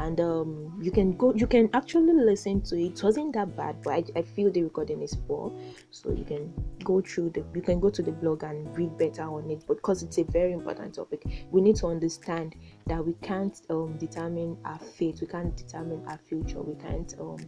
and 0.00 0.20
um, 0.20 0.78
you 0.80 0.90
can 0.90 1.16
go. 1.16 1.34
You 1.34 1.46
can 1.46 1.68
actually 1.74 2.12
listen 2.12 2.60
to 2.62 2.76
it. 2.76 2.98
It 2.98 3.02
wasn't 3.02 3.32
that 3.34 3.56
bad, 3.56 3.82
but 3.82 3.92
I, 3.92 4.04
I 4.16 4.22
feel 4.22 4.50
the 4.50 4.62
recording 4.62 5.02
is 5.02 5.14
poor, 5.14 5.52
so 5.90 6.12
you 6.12 6.24
can 6.24 6.52
go 6.84 7.00
through 7.00 7.30
the. 7.30 7.44
You 7.54 7.62
can 7.62 7.80
go 7.80 7.90
to 7.90 8.02
the 8.02 8.12
blog 8.12 8.44
and 8.44 8.76
read 8.76 8.96
better 8.96 9.22
on 9.22 9.50
it, 9.50 9.66
because 9.66 10.02
it's 10.02 10.18
a 10.18 10.24
very 10.24 10.52
important 10.52 10.94
topic. 10.94 11.24
We 11.50 11.60
need 11.60 11.76
to 11.76 11.88
understand 11.88 12.54
that 12.86 13.04
we 13.04 13.14
can't 13.22 13.60
um, 13.70 13.96
determine 13.98 14.56
our 14.64 14.78
fate. 14.78 15.18
We 15.20 15.26
can't 15.26 15.56
determine 15.56 16.04
our 16.06 16.18
future. 16.18 16.60
We 16.60 16.76
can't 16.76 17.14
um, 17.18 17.38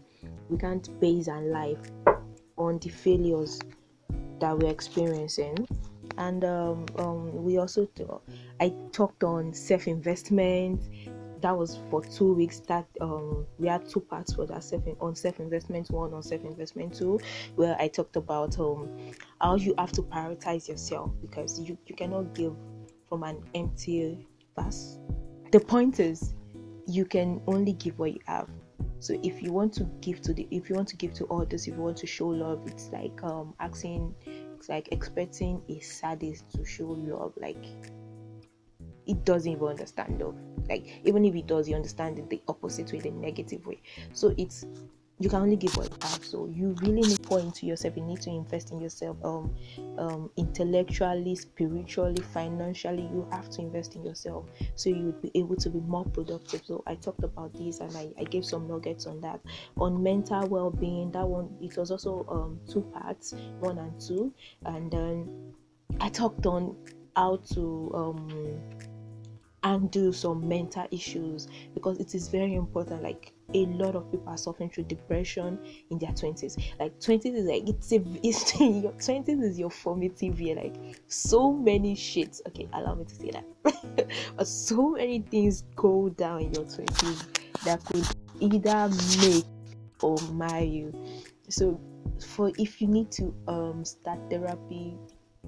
we 0.48 0.58
can't 0.58 1.00
base 1.00 1.28
our 1.28 1.42
life 1.42 1.78
on 2.58 2.78
the 2.80 2.88
failures 2.88 3.60
that 4.40 4.58
we're 4.58 4.70
experiencing 4.70 5.68
and 6.18 6.44
um, 6.44 6.86
um, 6.98 7.44
we 7.44 7.58
also 7.58 7.88
i 8.60 8.72
talked 8.92 9.24
on 9.24 9.52
self-investment 9.52 10.80
that 11.40 11.56
was 11.56 11.78
for 11.90 12.02
two 12.02 12.34
weeks 12.34 12.60
that 12.60 12.86
um, 13.00 13.46
we 13.58 13.68
had 13.68 13.88
two 13.88 14.00
parts 14.00 14.34
for 14.34 14.46
that 14.46 14.62
self 14.62 14.82
on 15.00 15.14
self-investment 15.14 15.90
one 15.90 16.12
on 16.12 16.22
self-investment 16.22 16.94
two 16.94 17.18
where 17.56 17.76
i 17.80 17.88
talked 17.88 18.16
about 18.16 18.58
um, 18.58 18.88
how 19.40 19.54
you 19.54 19.74
have 19.78 19.92
to 19.92 20.02
prioritize 20.02 20.68
yourself 20.68 21.10
because 21.20 21.60
you, 21.60 21.76
you 21.86 21.94
cannot 21.94 22.34
give 22.34 22.54
from 23.10 23.24
an 23.24 23.42
empty 23.54 24.26
vase. 24.56 24.98
The 25.50 25.60
point 25.60 26.00
is 26.00 26.34
you 26.86 27.04
can 27.04 27.42
only 27.46 27.72
give 27.74 27.98
what 27.98 28.14
you 28.14 28.20
have. 28.26 28.48
So 29.00 29.18
if 29.22 29.42
you 29.42 29.52
want 29.52 29.72
to 29.74 29.84
give 30.00 30.20
to 30.22 30.32
the 30.32 30.46
if 30.50 30.70
you 30.70 30.76
want 30.76 30.88
to 30.88 30.96
give 30.96 31.12
to 31.14 31.26
others 31.26 31.66
if 31.66 31.74
you 31.74 31.82
want 31.82 31.96
to 31.98 32.06
show 32.06 32.28
love 32.28 32.60
it's 32.66 32.90
like 32.92 33.18
um 33.24 33.54
asking 33.58 34.14
it's 34.26 34.68
like 34.68 34.88
expecting 34.92 35.62
a 35.70 35.80
sadist 35.80 36.44
to 36.50 36.66
show 36.66 36.84
love 36.86 37.32
like 37.40 37.64
it 39.06 39.24
doesn't 39.24 39.50
even 39.50 39.68
understand 39.68 40.20
love. 40.20 40.36
Like 40.68 41.00
even 41.04 41.24
if 41.24 41.34
it 41.34 41.46
does 41.46 41.68
you 41.68 41.76
understand 41.76 42.18
it 42.18 42.30
the 42.30 42.42
opposite 42.48 42.92
way 42.92 43.00
the 43.00 43.10
negative 43.10 43.66
way. 43.66 43.80
So 44.12 44.34
it's 44.36 44.66
you 45.20 45.28
can 45.28 45.42
only 45.42 45.56
give 45.56 45.76
what 45.76 45.90
you 45.90 45.96
have. 46.00 46.24
So 46.24 46.46
you 46.46 46.74
really 46.80 47.02
need 47.02 47.16
to 47.16 47.20
pour 47.20 47.40
into 47.40 47.66
yourself. 47.66 47.94
You 47.94 48.02
need 48.02 48.22
to 48.22 48.30
invest 48.30 48.72
in 48.72 48.80
yourself 48.80 49.18
um, 49.22 49.54
um 49.98 50.30
intellectually 50.38 51.34
spiritually 51.34 52.22
financially. 52.32 53.02
You 53.02 53.28
have 53.30 53.50
to 53.50 53.60
invest 53.60 53.96
in 53.96 54.04
yourself 54.04 54.46
so 54.74 54.88
you'd 54.88 55.20
be 55.20 55.30
able 55.34 55.56
to 55.56 55.68
be 55.68 55.80
more 55.80 56.06
productive. 56.06 56.62
So 56.64 56.82
i 56.86 56.94
talked 56.94 57.22
about 57.22 57.52
this 57.52 57.80
and 57.80 57.94
i, 57.96 58.08
I 58.18 58.24
gave 58.24 58.46
some 58.46 58.66
nuggets 58.66 59.06
on 59.06 59.20
that. 59.20 59.40
On 59.76 60.02
mental 60.02 60.48
well-being 60.48 61.12
that 61.12 61.28
one 61.28 61.50
it 61.60 61.76
was 61.76 61.90
also 61.90 62.24
um 62.30 62.58
two 62.66 62.80
parts 62.80 63.34
one 63.60 63.76
and 63.78 64.00
two. 64.00 64.32
And 64.64 64.90
then 64.90 65.52
i 66.00 66.08
talked 66.08 66.46
on 66.46 66.76
how 67.14 67.36
to 67.52 67.92
um 67.94 68.58
undo 69.62 70.12
some 70.12 70.46
mental 70.48 70.86
issues 70.90 71.48
because 71.74 71.98
it 71.98 72.14
is 72.14 72.28
very 72.28 72.54
important 72.54 73.02
like 73.02 73.32
a 73.54 73.66
lot 73.66 73.96
of 73.96 74.10
people 74.10 74.28
are 74.28 74.38
suffering 74.38 74.70
through 74.70 74.84
depression 74.84 75.58
in 75.90 75.98
their 75.98 76.10
20s 76.10 76.56
like 76.78 76.98
20s 77.00 77.34
is 77.34 77.44
like 77.46 77.68
it's 77.68 77.92
a 77.92 78.02
it's 78.22 78.60
your 78.60 78.92
20s 78.92 79.42
is 79.42 79.58
your 79.58 79.70
formative 79.70 80.40
year 80.40 80.56
like 80.56 80.74
so 81.08 81.52
many 81.52 81.94
shits. 81.94 82.40
Okay 82.46 82.68
allow 82.72 82.94
me 82.94 83.04
to 83.04 83.14
say 83.14 83.30
that. 83.30 84.08
But 84.36 84.46
so 84.46 84.90
many 84.90 85.20
things 85.20 85.64
go 85.76 86.08
down 86.10 86.42
in 86.42 86.54
your 86.54 86.64
20s 86.64 87.62
that 87.64 87.84
could 87.84 88.06
either 88.40 88.88
make 89.20 89.44
or 90.02 90.16
mar 90.32 90.62
you. 90.62 90.94
So 91.48 91.78
for 92.24 92.52
if 92.58 92.80
you 92.80 92.88
need 92.88 93.10
to 93.12 93.34
um 93.48 93.84
start 93.84 94.18
therapy 94.30 94.96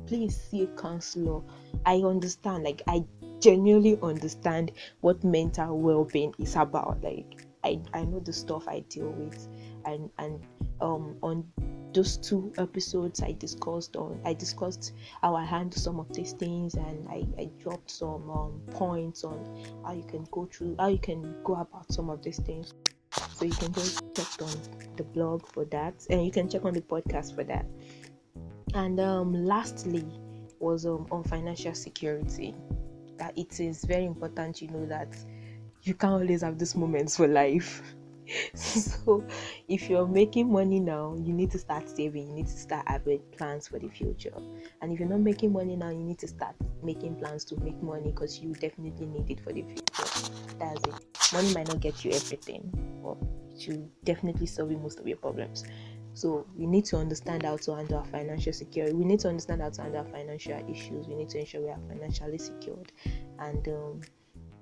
please 0.06 0.36
see 0.36 0.64
a 0.64 0.66
counselor. 0.68 1.42
I 1.86 1.96
understand 1.96 2.64
like 2.64 2.82
i 2.86 3.04
genuinely 3.42 3.98
understand 4.02 4.72
what 5.00 5.22
mental 5.24 5.78
well-being 5.78 6.34
is 6.38 6.56
about. 6.56 7.02
Like 7.02 7.46
i 7.64 7.80
i 7.94 8.04
know 8.04 8.20
the 8.20 8.32
stuff 8.32 8.66
i 8.68 8.80
deal 8.88 9.10
with 9.10 9.48
and 9.84 10.10
and 10.18 10.40
um 10.80 11.16
on 11.22 11.44
those 11.92 12.16
two 12.16 12.52
episodes 12.58 13.22
i 13.22 13.32
discussed 13.32 13.96
on 13.96 14.18
i 14.24 14.32
discussed 14.32 14.94
how 15.20 15.34
i 15.36 15.44
handle 15.44 15.78
some 15.78 16.00
of 16.00 16.10
these 16.14 16.32
things 16.32 16.74
and 16.74 17.06
i, 17.08 17.24
I 17.38 17.50
dropped 17.58 17.90
some 17.90 18.30
um, 18.30 18.60
points 18.70 19.24
on 19.24 19.64
how 19.84 19.92
you 19.92 20.04
can 20.04 20.26
go 20.30 20.48
through 20.50 20.76
how 20.78 20.88
you 20.88 20.98
can 20.98 21.36
go 21.44 21.54
about 21.56 21.92
some 21.92 22.10
of 22.10 22.22
these 22.22 22.38
things. 22.38 22.74
So 23.34 23.44
you 23.44 23.52
can 23.52 23.72
just 23.74 24.02
check 24.16 24.40
on 24.40 24.56
the 24.96 25.02
blog 25.02 25.46
for 25.46 25.66
that 25.66 26.06
and 26.08 26.24
you 26.24 26.32
can 26.32 26.48
check 26.48 26.64
on 26.64 26.72
the 26.72 26.80
podcast 26.80 27.34
for 27.34 27.44
that. 27.44 27.66
And 28.72 28.98
um 29.00 29.34
lastly 29.34 30.06
was 30.60 30.86
um, 30.86 31.06
on 31.10 31.24
financial 31.24 31.74
security 31.74 32.54
that 33.18 33.36
it 33.36 33.60
is 33.60 33.84
very 33.84 34.04
important 34.04 34.60
you 34.62 34.68
know 34.68 34.86
that 34.86 35.14
you 35.82 35.94
can't 35.94 36.12
always 36.12 36.42
have 36.42 36.58
these 36.58 36.76
moments 36.76 37.16
for 37.16 37.26
life. 37.26 37.82
so 38.54 39.24
if 39.68 39.90
you're 39.90 40.06
making 40.06 40.50
money 40.50 40.78
now, 40.78 41.16
you 41.18 41.32
need 41.32 41.50
to 41.50 41.58
start 41.58 41.88
saving, 41.88 42.28
you 42.28 42.34
need 42.34 42.46
to 42.46 42.56
start 42.56 42.84
having 42.86 43.20
plans 43.36 43.68
for 43.68 43.78
the 43.78 43.88
future. 43.88 44.34
And 44.80 44.92
if 44.92 45.00
you're 45.00 45.08
not 45.08 45.20
making 45.20 45.52
money 45.52 45.76
now, 45.76 45.90
you 45.90 45.98
need 45.98 46.18
to 46.20 46.28
start 46.28 46.54
making 46.82 47.16
plans 47.16 47.44
to 47.46 47.56
make 47.60 47.80
money 47.82 48.10
because 48.10 48.38
you 48.38 48.52
definitely 48.54 49.06
need 49.06 49.30
it 49.30 49.40
for 49.40 49.52
the 49.52 49.62
future. 49.62 50.32
That's 50.58 50.86
it. 50.86 51.32
Money 51.32 51.52
might 51.52 51.68
not 51.68 51.80
get 51.80 52.04
you 52.04 52.12
everything, 52.12 52.70
but 53.02 53.16
it 53.58 53.68
will 53.68 53.88
definitely 54.04 54.46
solve 54.46 54.70
most 54.70 55.00
of 55.00 55.06
your 55.06 55.16
problems. 55.16 55.64
So 56.14 56.46
we 56.56 56.66
need 56.66 56.84
to 56.86 56.96
understand 56.96 57.44
how 57.44 57.56
to 57.56 57.74
handle 57.74 57.98
our 57.98 58.04
financial 58.04 58.52
security. 58.52 58.94
We 58.94 59.04
need 59.04 59.20
to 59.20 59.28
understand 59.28 59.62
how 59.62 59.70
to 59.70 59.82
handle 59.82 60.00
our 60.00 60.10
financial 60.12 60.58
issues. 60.70 61.06
We 61.08 61.14
need 61.14 61.30
to 61.30 61.40
ensure 61.40 61.62
we 61.62 61.70
are 61.70 61.78
financially 61.88 62.38
secured, 62.38 62.92
and 63.38 63.66
um, 63.68 64.00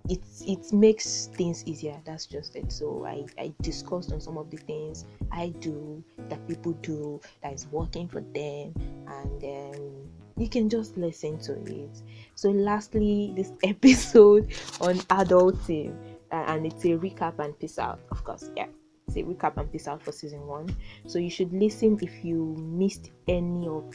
it 0.08 0.20
it 0.46 0.72
makes 0.72 1.26
things 1.34 1.64
easier. 1.66 2.00
That's 2.04 2.26
just 2.26 2.56
it. 2.56 2.70
So 2.70 3.04
I 3.04 3.24
I 3.38 3.52
discussed 3.62 4.12
on 4.12 4.20
some 4.20 4.38
of 4.38 4.50
the 4.50 4.58
things 4.58 5.04
I 5.32 5.48
do 5.60 6.02
that 6.28 6.46
people 6.46 6.72
do 6.82 7.20
that 7.42 7.52
is 7.52 7.66
working 7.68 8.08
for 8.08 8.20
them, 8.20 8.74
and 9.08 9.44
um, 9.44 10.10
you 10.36 10.48
can 10.48 10.68
just 10.68 10.96
listen 10.96 11.38
to 11.40 11.52
it. 11.64 12.02
So 12.36 12.50
lastly, 12.50 13.32
this 13.34 13.52
episode 13.64 14.52
on 14.80 14.98
adulting 15.10 15.96
and 16.32 16.66
it's 16.66 16.84
a 16.84 16.88
recap 16.88 17.38
and 17.38 17.58
peace 17.58 17.78
out, 17.78 18.00
of 18.10 18.24
course. 18.24 18.50
Yeah, 18.56 18.66
it's 19.10 19.16
a 19.16 19.28
recap 19.28 19.56
and 19.56 19.70
peace 19.70 19.88
out 19.88 20.02
for 20.02 20.12
season 20.12 20.46
one. 20.46 20.74
So 21.06 21.18
you 21.18 21.30
should 21.30 21.52
listen 21.52 21.98
if 22.00 22.24
you 22.24 22.56
missed 22.58 23.10
any 23.26 23.66
of 23.66 23.94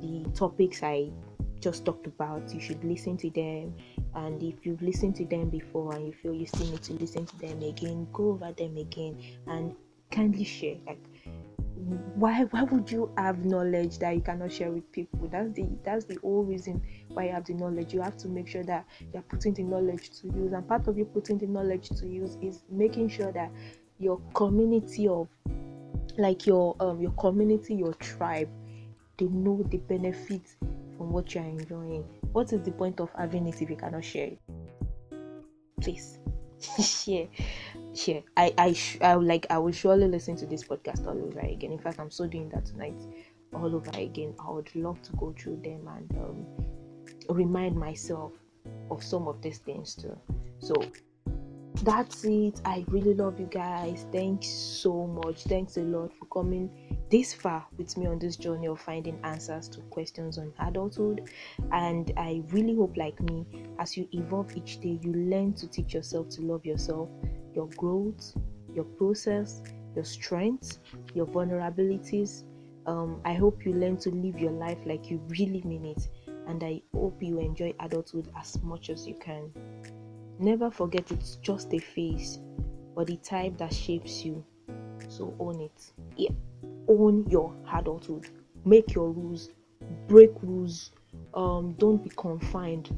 the 0.00 0.24
topics 0.34 0.82
I 0.82 1.10
just 1.60 1.84
talked 1.84 2.06
about. 2.06 2.52
You 2.52 2.60
should 2.60 2.82
listen 2.84 3.16
to 3.18 3.30
them, 3.30 3.74
and 4.14 4.42
if 4.42 4.64
you've 4.64 4.82
listened 4.82 5.16
to 5.16 5.24
them 5.24 5.50
before 5.50 5.94
and 5.94 6.06
you 6.06 6.12
feel 6.12 6.34
you 6.34 6.46
still 6.46 6.66
need 6.66 6.82
to 6.82 6.94
listen 6.94 7.26
to 7.26 7.38
them 7.38 7.62
again, 7.62 8.06
go 8.12 8.30
over 8.30 8.52
them 8.52 8.76
again 8.76 9.18
and 9.46 9.74
kindly 10.10 10.44
share. 10.44 10.76
Like 10.86 10.98
why 12.14 12.44
why 12.44 12.62
would 12.62 12.90
you 12.90 13.10
have 13.18 13.44
knowledge 13.44 13.98
that 13.98 14.14
you 14.14 14.20
cannot 14.20 14.50
share 14.50 14.70
with 14.70 14.90
people 14.92 15.28
that's 15.30 15.52
the 15.52 15.68
that's 15.84 16.04
the 16.04 16.14
whole 16.22 16.42
reason 16.42 16.80
why 17.08 17.24
you 17.24 17.32
have 17.32 17.44
the 17.44 17.52
knowledge 17.52 17.92
you 17.92 18.00
have 18.00 18.16
to 18.16 18.28
make 18.28 18.48
sure 18.48 18.62
that 18.62 18.86
you're 19.12 19.22
putting 19.22 19.52
the 19.52 19.62
knowledge 19.62 20.08
to 20.10 20.28
use 20.28 20.52
and 20.52 20.66
part 20.66 20.86
of 20.86 20.96
you 20.96 21.04
putting 21.04 21.36
the 21.36 21.46
knowledge 21.46 21.90
to 21.90 22.06
use 22.06 22.38
is 22.40 22.62
making 22.70 23.08
sure 23.08 23.32
that 23.32 23.50
your 23.98 24.20
community 24.34 25.08
of 25.08 25.28
like 26.18 26.46
your 26.46 26.76
um 26.80 27.00
your 27.00 27.12
community 27.12 27.74
your 27.74 27.94
tribe 27.94 28.48
they 29.16 29.26
know 29.26 29.62
the 29.70 29.78
benefits 29.78 30.56
from 30.96 31.10
what 31.10 31.34
you're 31.34 31.44
enjoying. 31.44 32.04
What 32.32 32.52
is 32.52 32.62
the 32.62 32.72
point 32.72 33.00
of 33.00 33.10
having 33.16 33.46
it 33.46 33.60
if 33.62 33.70
you 33.70 33.76
cannot 33.76 34.04
share 34.04 34.28
it? 34.28 34.38
Please 35.80 36.18
share 36.80 37.28
share. 37.94 38.22
I 38.36 38.52
i, 38.58 38.72
sh- 38.72 38.98
I 39.00 39.14
like 39.14 39.46
i 39.50 39.58
will 39.58 39.72
surely 39.72 40.08
listen 40.08 40.36
to 40.36 40.46
this 40.46 40.64
podcast 40.64 41.06
all 41.06 41.20
over 41.22 41.40
again. 41.40 41.72
In 41.72 41.78
fact 41.78 42.00
i'm 42.00 42.10
so 42.10 42.26
doing 42.26 42.48
that 42.50 42.66
tonight 42.66 43.00
all 43.52 43.74
over 43.74 43.90
again. 43.94 44.34
I 44.44 44.50
would 44.50 44.74
love 44.74 45.00
to 45.02 45.12
go 45.12 45.34
through 45.38 45.60
them 45.62 45.88
and 45.88 46.18
um, 46.18 46.46
remind 47.28 47.76
myself 47.76 48.32
of 48.90 49.02
some 49.02 49.28
of 49.28 49.40
these 49.42 49.58
things 49.58 49.94
too. 49.94 50.16
So 50.58 50.74
that's 51.82 52.24
it. 52.24 52.60
I 52.64 52.84
really 52.88 53.14
love 53.14 53.40
you 53.40 53.46
guys. 53.46 54.06
Thanks 54.12 54.46
so 54.48 55.06
much. 55.06 55.44
Thanks 55.44 55.76
a 55.76 55.82
lot 55.82 56.12
for 56.18 56.26
coming 56.26 56.70
this 57.10 57.34
far 57.34 57.66
with 57.76 57.96
me 57.96 58.06
on 58.06 58.18
this 58.18 58.36
journey 58.36 58.66
of 58.66 58.80
finding 58.80 59.18
answers 59.24 59.68
to 59.68 59.80
questions 59.82 60.38
on 60.38 60.52
adulthood. 60.60 61.30
And 61.72 62.12
i 62.16 62.42
really 62.48 62.74
hope 62.74 62.96
like 62.96 63.20
me 63.20 63.46
as 63.78 63.96
you 63.96 64.08
evolve 64.12 64.56
each 64.56 64.80
day 64.80 64.98
you 65.02 65.12
learn 65.12 65.52
to 65.54 65.68
teach 65.68 65.94
yourself 65.94 66.28
to 66.30 66.42
love 66.42 66.64
yourself 66.64 67.08
your 67.54 67.68
growth 67.76 68.34
your 68.74 68.84
process 68.84 69.62
your 69.94 70.04
strengths 70.04 70.78
your 71.14 71.26
vulnerabilities. 71.26 72.44
Um, 72.86 73.20
i 73.24 73.34
hope 73.34 73.64
you 73.64 73.72
learn 73.74 73.96
to 73.98 74.10
live 74.10 74.38
your 74.38 74.52
life 74.52 74.78
like 74.86 75.10
you 75.10 75.20
really 75.28 75.62
mean 75.62 75.84
it. 75.84 76.08
And 76.46 76.62
i 76.64 76.82
hope 76.94 77.22
you 77.22 77.38
enjoy 77.38 77.74
adulthood 77.80 78.30
as 78.38 78.60
much 78.62 78.90
as 78.90 79.06
you 79.06 79.14
can 79.14 79.50
Never 80.38 80.70
forget 80.70 81.10
it's 81.12 81.36
just 81.36 81.72
a 81.72 81.78
phase, 81.78 82.40
but 82.94 83.06
the 83.06 83.16
type 83.18 83.56
that 83.58 83.72
shapes 83.72 84.24
you. 84.24 84.44
So 85.08 85.34
own 85.38 85.60
it. 85.60 85.92
Yeah. 86.16 86.30
Own 86.88 87.26
your 87.28 87.54
adulthood. 87.72 88.28
Make 88.64 88.94
your 88.94 89.10
rules. 89.10 89.50
Break 90.08 90.30
rules. 90.42 90.90
Um, 91.34 91.74
don't 91.78 92.02
be 92.02 92.10
confined. 92.16 92.96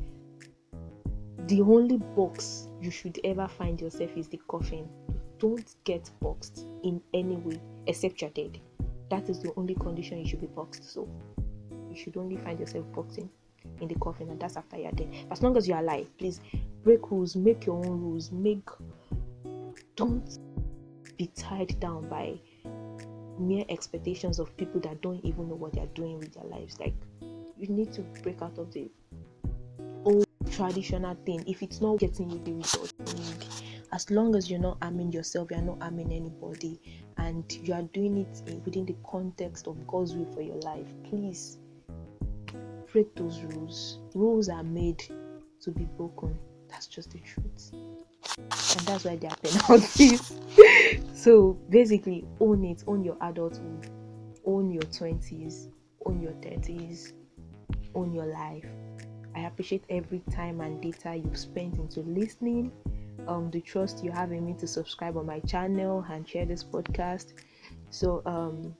The 1.46 1.60
only 1.60 1.98
box 1.98 2.68
you 2.80 2.90
should 2.90 3.20
ever 3.22 3.46
find 3.46 3.80
yourself 3.80 4.16
is 4.16 4.28
the 4.28 4.40
coffin. 4.48 4.88
Don't 5.38 5.74
get 5.84 6.10
boxed 6.20 6.64
in 6.82 7.00
any 7.12 7.36
way 7.36 7.60
except 7.86 8.22
you're 8.22 8.30
dead. 8.30 8.58
That 9.10 9.28
is 9.28 9.40
the 9.40 9.52
only 9.56 9.74
condition 9.74 10.18
you 10.18 10.26
should 10.26 10.40
be 10.40 10.46
boxed. 10.46 10.90
So 10.90 11.08
you 11.90 11.96
should 11.96 12.16
only 12.16 12.36
find 12.36 12.58
yourself 12.58 12.86
boxing 12.94 13.28
in 13.80 13.88
the 13.88 13.94
coffin, 13.96 14.30
and 14.30 14.40
that's 14.40 14.56
after 14.56 14.76
you're 14.76 14.92
dead. 14.92 15.12
As 15.30 15.42
long 15.42 15.56
as 15.56 15.68
you're 15.68 15.78
alive, 15.78 16.08
please 16.18 16.40
break 16.86 17.10
rules, 17.10 17.34
make 17.34 17.66
your 17.66 17.84
own 17.84 18.00
rules, 18.00 18.30
make 18.30 18.68
don't 19.96 20.38
be 21.18 21.26
tied 21.34 21.78
down 21.80 22.08
by 22.08 22.38
mere 23.40 23.64
expectations 23.68 24.38
of 24.38 24.56
people 24.56 24.80
that 24.80 25.02
don't 25.02 25.22
even 25.24 25.48
know 25.48 25.56
what 25.56 25.72
they're 25.72 25.94
doing 25.94 26.16
with 26.20 26.32
their 26.34 26.44
lives. 26.44 26.78
Like 26.78 26.94
you 27.58 27.66
need 27.66 27.92
to 27.94 28.02
break 28.22 28.40
out 28.40 28.56
of 28.58 28.72
the 28.72 28.88
old 30.04 30.26
traditional 30.48 31.16
thing. 31.26 31.42
If 31.48 31.60
it's 31.60 31.80
not 31.80 31.98
getting 31.98 32.30
you 32.30 32.38
the 32.44 32.52
result 32.52 32.92
as 33.92 34.08
long 34.12 34.36
as 34.36 34.48
you're 34.48 34.60
not 34.60 34.78
harming 34.80 35.10
yourself, 35.10 35.50
you're 35.50 35.62
not 35.62 35.82
harming 35.82 36.12
anybody, 36.12 36.80
and 37.16 37.52
you 37.64 37.74
are 37.74 37.82
doing 37.82 38.18
it 38.18 38.42
within 38.64 38.86
the 38.86 38.94
context 39.10 39.66
of 39.66 39.84
God's 39.88 40.14
will 40.14 40.32
for 40.32 40.40
your 40.40 40.60
life, 40.60 40.86
please 41.02 41.58
break 42.92 43.12
those 43.16 43.40
rules. 43.42 43.98
Rules 44.14 44.48
are 44.48 44.62
made 44.62 45.02
to 45.62 45.72
be 45.72 45.82
broken. 45.96 46.38
That's 46.76 46.88
just 46.88 47.10
the 47.12 47.20
truth. 47.20 47.72
And 47.72 48.86
that's 48.86 49.04
why 49.06 49.16
there 49.16 49.30
are 49.30 49.36
penalties. 49.38 50.38
so 51.14 51.56
basically, 51.70 52.26
own 52.38 52.66
it, 52.66 52.84
own 52.86 53.02
your 53.02 53.16
adulthood, 53.22 53.88
own 54.44 54.70
your 54.70 54.82
20s, 54.82 55.68
own 56.04 56.20
your 56.20 56.32
30s, 56.32 57.12
own 57.94 58.12
your 58.12 58.26
life. 58.26 58.66
I 59.34 59.46
appreciate 59.46 59.84
every 59.88 60.18
time 60.30 60.60
and 60.60 60.78
data 60.82 61.16
you've 61.16 61.38
spent 61.38 61.78
into 61.78 62.00
listening, 62.00 62.70
um, 63.26 63.50
the 63.50 63.62
trust 63.62 64.04
you 64.04 64.10
have 64.10 64.30
in 64.30 64.44
me 64.44 64.52
to 64.58 64.66
subscribe 64.66 65.16
on 65.16 65.24
my 65.24 65.40
channel 65.40 66.04
and 66.10 66.28
share 66.28 66.44
this 66.44 66.62
podcast. 66.62 67.32
So, 67.88 68.20
um, 68.26 68.76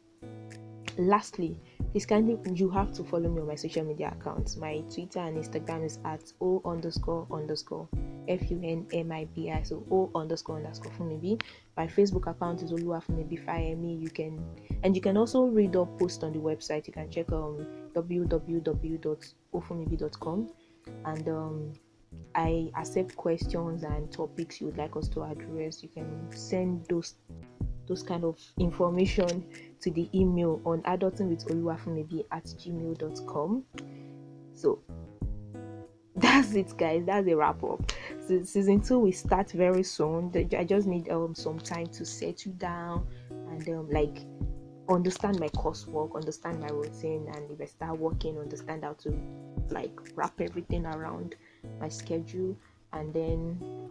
lastly, 0.99 1.61
please 1.93 2.07
kindly 2.07 2.39
you 2.55 2.71
have 2.71 2.93
to 2.93 3.05
follow 3.05 3.29
me 3.29 3.41
on 3.41 3.47
my 3.47 3.55
social 3.55 3.85
media 3.85 4.15
accounts. 4.19 4.57
My 4.57 4.83
Twitter 4.93 5.21
and 5.21 5.37
Instagram 5.37 5.85
is 5.85 5.99
at 6.05 6.33
o 6.41 6.61
underscore 6.65 7.27
underscore 7.31 7.87
f 8.29 8.51
u 8.51 8.59
n 8.63 8.87
m 8.93 9.13
i 9.13 9.25
b 9.35 9.51
i. 9.51 9.63
So 9.63 9.85
o 9.91 10.11
underscore 10.15 10.57
underscore 10.57 10.93
Funmibi. 10.93 11.41
My 11.77 11.87
Facebook 11.87 12.27
account 12.31 12.63
is 12.63 12.73
Oluwafunmibi 12.73 13.45
Fayemi. 13.45 14.01
You 14.01 14.09
can 14.11 14.43
and 14.83 14.97
you 14.97 15.03
can 15.03 15.17
also 15.17 15.45
read 15.45 15.77
or 15.77 15.87
post 15.99 16.25
on 16.25 16.33
the 16.33 16.39
website. 16.39 16.87
You 16.87 16.93
can 16.93 17.11
check 17.11 17.33
um 17.33 17.67
www.ofunmibi.com 17.95 20.51
and 21.05 21.29
um 21.29 21.73
I 22.35 22.71
accept 22.77 23.17
questions 23.17 23.83
and 23.83 24.13
topics 24.13 24.61
you 24.61 24.67
would 24.67 24.77
like 24.77 24.95
us 24.97 25.09
to 25.09 25.23
address. 25.23 25.83
You 25.83 25.89
can 25.89 26.31
send 26.33 26.85
those 26.89 27.15
those 27.87 28.03
kind 28.03 28.25
of 28.25 28.41
information 28.59 29.45
to 29.81 29.91
the 29.91 30.09
email 30.15 30.61
on 30.65 30.83
adultingwitholuwafunmibi 30.83 32.25
at 32.31 32.45
gmail.com. 32.45 33.65
So 34.55 34.81
that's 36.17 36.55
it, 36.55 36.77
guys. 36.77 37.05
That's 37.07 37.29
a 37.29 37.37
wrap 37.37 37.63
up. 37.63 37.93
So 38.27 38.43
season 38.43 38.81
two 38.81 38.99
will 38.99 39.13
start 39.13 39.53
very 39.53 39.83
soon. 39.83 40.33
I 40.57 40.65
just 40.65 40.87
need 40.87 41.09
um 41.11 41.35
some 41.35 41.59
time 41.59 41.87
to 41.89 42.05
settle 42.05 42.53
down 42.53 43.07
and 43.31 43.69
um 43.69 43.91
like 43.91 44.25
understand 44.89 45.39
my 45.41 45.49
coursework, 45.49 46.15
understand 46.15 46.61
my 46.61 46.69
routine, 46.69 47.27
and 47.35 47.51
if 47.51 47.61
I 47.61 47.67
start 47.67 47.99
working, 47.99 48.39
understand 48.39 48.85
how 48.85 48.95
to 48.95 49.15
like 49.71 49.99
wrap 50.15 50.41
everything 50.41 50.87
around 50.87 51.35
my 51.81 51.89
schedule, 51.89 52.57
and 52.93 53.13
then 53.13 53.91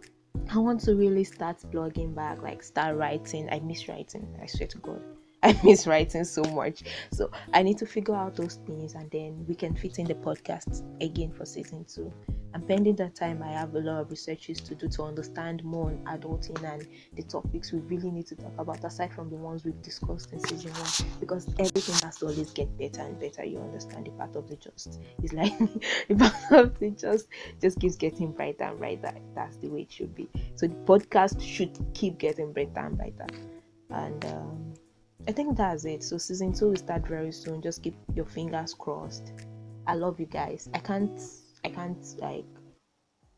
I 0.50 0.58
want 0.58 0.80
to 0.82 0.94
really 0.94 1.24
start 1.24 1.58
blogging 1.72 2.14
back, 2.14 2.42
like 2.42 2.62
start 2.62 2.96
writing. 2.96 3.48
I 3.50 3.60
miss 3.60 3.88
writing. 3.88 4.26
I 4.40 4.46
swear 4.46 4.68
to 4.68 4.78
God. 4.78 5.02
I 5.42 5.58
miss 5.64 5.86
writing 5.86 6.24
so 6.24 6.42
much. 6.42 6.82
So 7.12 7.30
I 7.52 7.62
need 7.62 7.78
to 7.78 7.86
figure 7.86 8.14
out 8.14 8.36
those 8.36 8.60
things 8.66 8.94
and 8.94 9.10
then 9.10 9.44
we 9.48 9.54
can 9.54 9.74
fit 9.74 9.98
in 9.98 10.06
the 10.06 10.14
podcast 10.14 10.82
again 11.02 11.32
for 11.32 11.44
season 11.44 11.84
two. 11.84 12.12
And 12.56 12.66
pending 12.66 12.96
that 12.96 13.14
time, 13.14 13.42
I 13.42 13.48
have 13.48 13.74
a 13.74 13.80
lot 13.80 14.00
of 14.00 14.10
researches 14.10 14.62
to 14.62 14.74
do 14.74 14.88
to 14.88 15.02
understand 15.02 15.62
more 15.62 15.90
on 15.90 15.98
adulting 16.06 16.64
and 16.64 16.88
the 17.14 17.22
topics 17.22 17.70
we 17.70 17.80
really 17.80 18.10
need 18.10 18.26
to 18.28 18.34
talk 18.34 18.54
about, 18.56 18.82
aside 18.82 19.12
from 19.12 19.28
the 19.28 19.36
ones 19.36 19.66
we've 19.66 19.82
discussed 19.82 20.32
in 20.32 20.40
season 20.40 20.72
one. 20.72 21.10
Because 21.20 21.46
everything 21.58 21.96
has 22.02 22.16
to 22.16 22.28
always 22.28 22.52
get 22.52 22.74
better 22.78 23.02
and 23.02 23.20
better. 23.20 23.44
You 23.44 23.58
understand 23.58 24.06
the 24.06 24.12
part 24.12 24.34
of 24.36 24.48
the 24.48 24.56
just 24.56 25.00
is 25.22 25.34
like 25.34 25.58
the 26.08 26.34
part 26.48 26.64
of 26.64 26.78
the 26.78 26.92
just 26.92 27.28
just 27.60 27.78
keeps 27.78 27.96
getting 27.96 28.32
brighter 28.32 28.64
and 28.64 28.78
brighter. 28.78 29.12
That's 29.34 29.58
the 29.58 29.68
way 29.68 29.82
it 29.82 29.92
should 29.92 30.14
be. 30.14 30.26
So 30.54 30.66
the 30.66 30.76
podcast 30.86 31.42
should 31.42 31.78
keep 31.92 32.16
getting 32.16 32.54
brighter 32.54 32.80
and 32.80 32.96
brighter. 32.96 33.26
And 33.90 34.24
um, 34.24 34.72
I 35.28 35.32
think 35.32 35.58
that's 35.58 35.84
it. 35.84 36.02
So 36.02 36.16
season 36.16 36.54
two 36.54 36.70
will 36.70 36.76
start 36.76 37.06
very 37.06 37.32
soon. 37.32 37.60
Just 37.60 37.82
keep 37.82 37.96
your 38.14 38.24
fingers 38.24 38.72
crossed. 38.72 39.34
I 39.86 39.94
love 39.94 40.18
you 40.18 40.24
guys. 40.24 40.70
I 40.72 40.78
can't 40.78 41.20
I 41.66 41.70
can't 41.70 42.14
like 42.20 42.44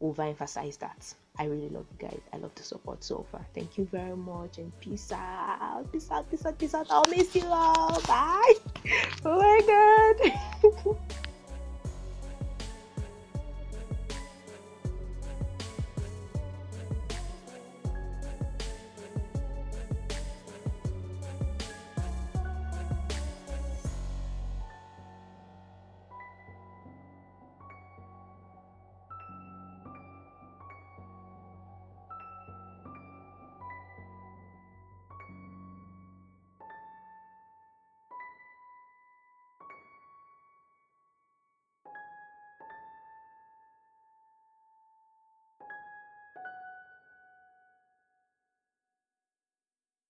overemphasize 0.02 0.78
that. 0.80 1.14
I 1.38 1.44
really 1.44 1.70
love 1.70 1.86
you 1.90 2.08
guys. 2.08 2.20
I 2.34 2.36
love 2.36 2.54
the 2.56 2.62
support 2.62 3.02
so 3.02 3.24
far. 3.32 3.46
Thank 3.54 3.78
you 3.78 3.86
very 3.86 4.16
much 4.16 4.58
and 4.58 4.70
peace 4.80 5.10
out. 5.12 5.90
Peace 5.90 6.10
out, 6.10 6.30
peace 6.30 6.44
out, 6.44 6.58
peace 6.58 6.74
out. 6.74 6.86
I'll 6.90 7.06
miss 7.06 7.34
you 7.34 7.46
all. 7.46 8.00
Bye. 8.02 8.54
Oh 9.24 9.38
my 9.38 9.60
god. 10.62 10.98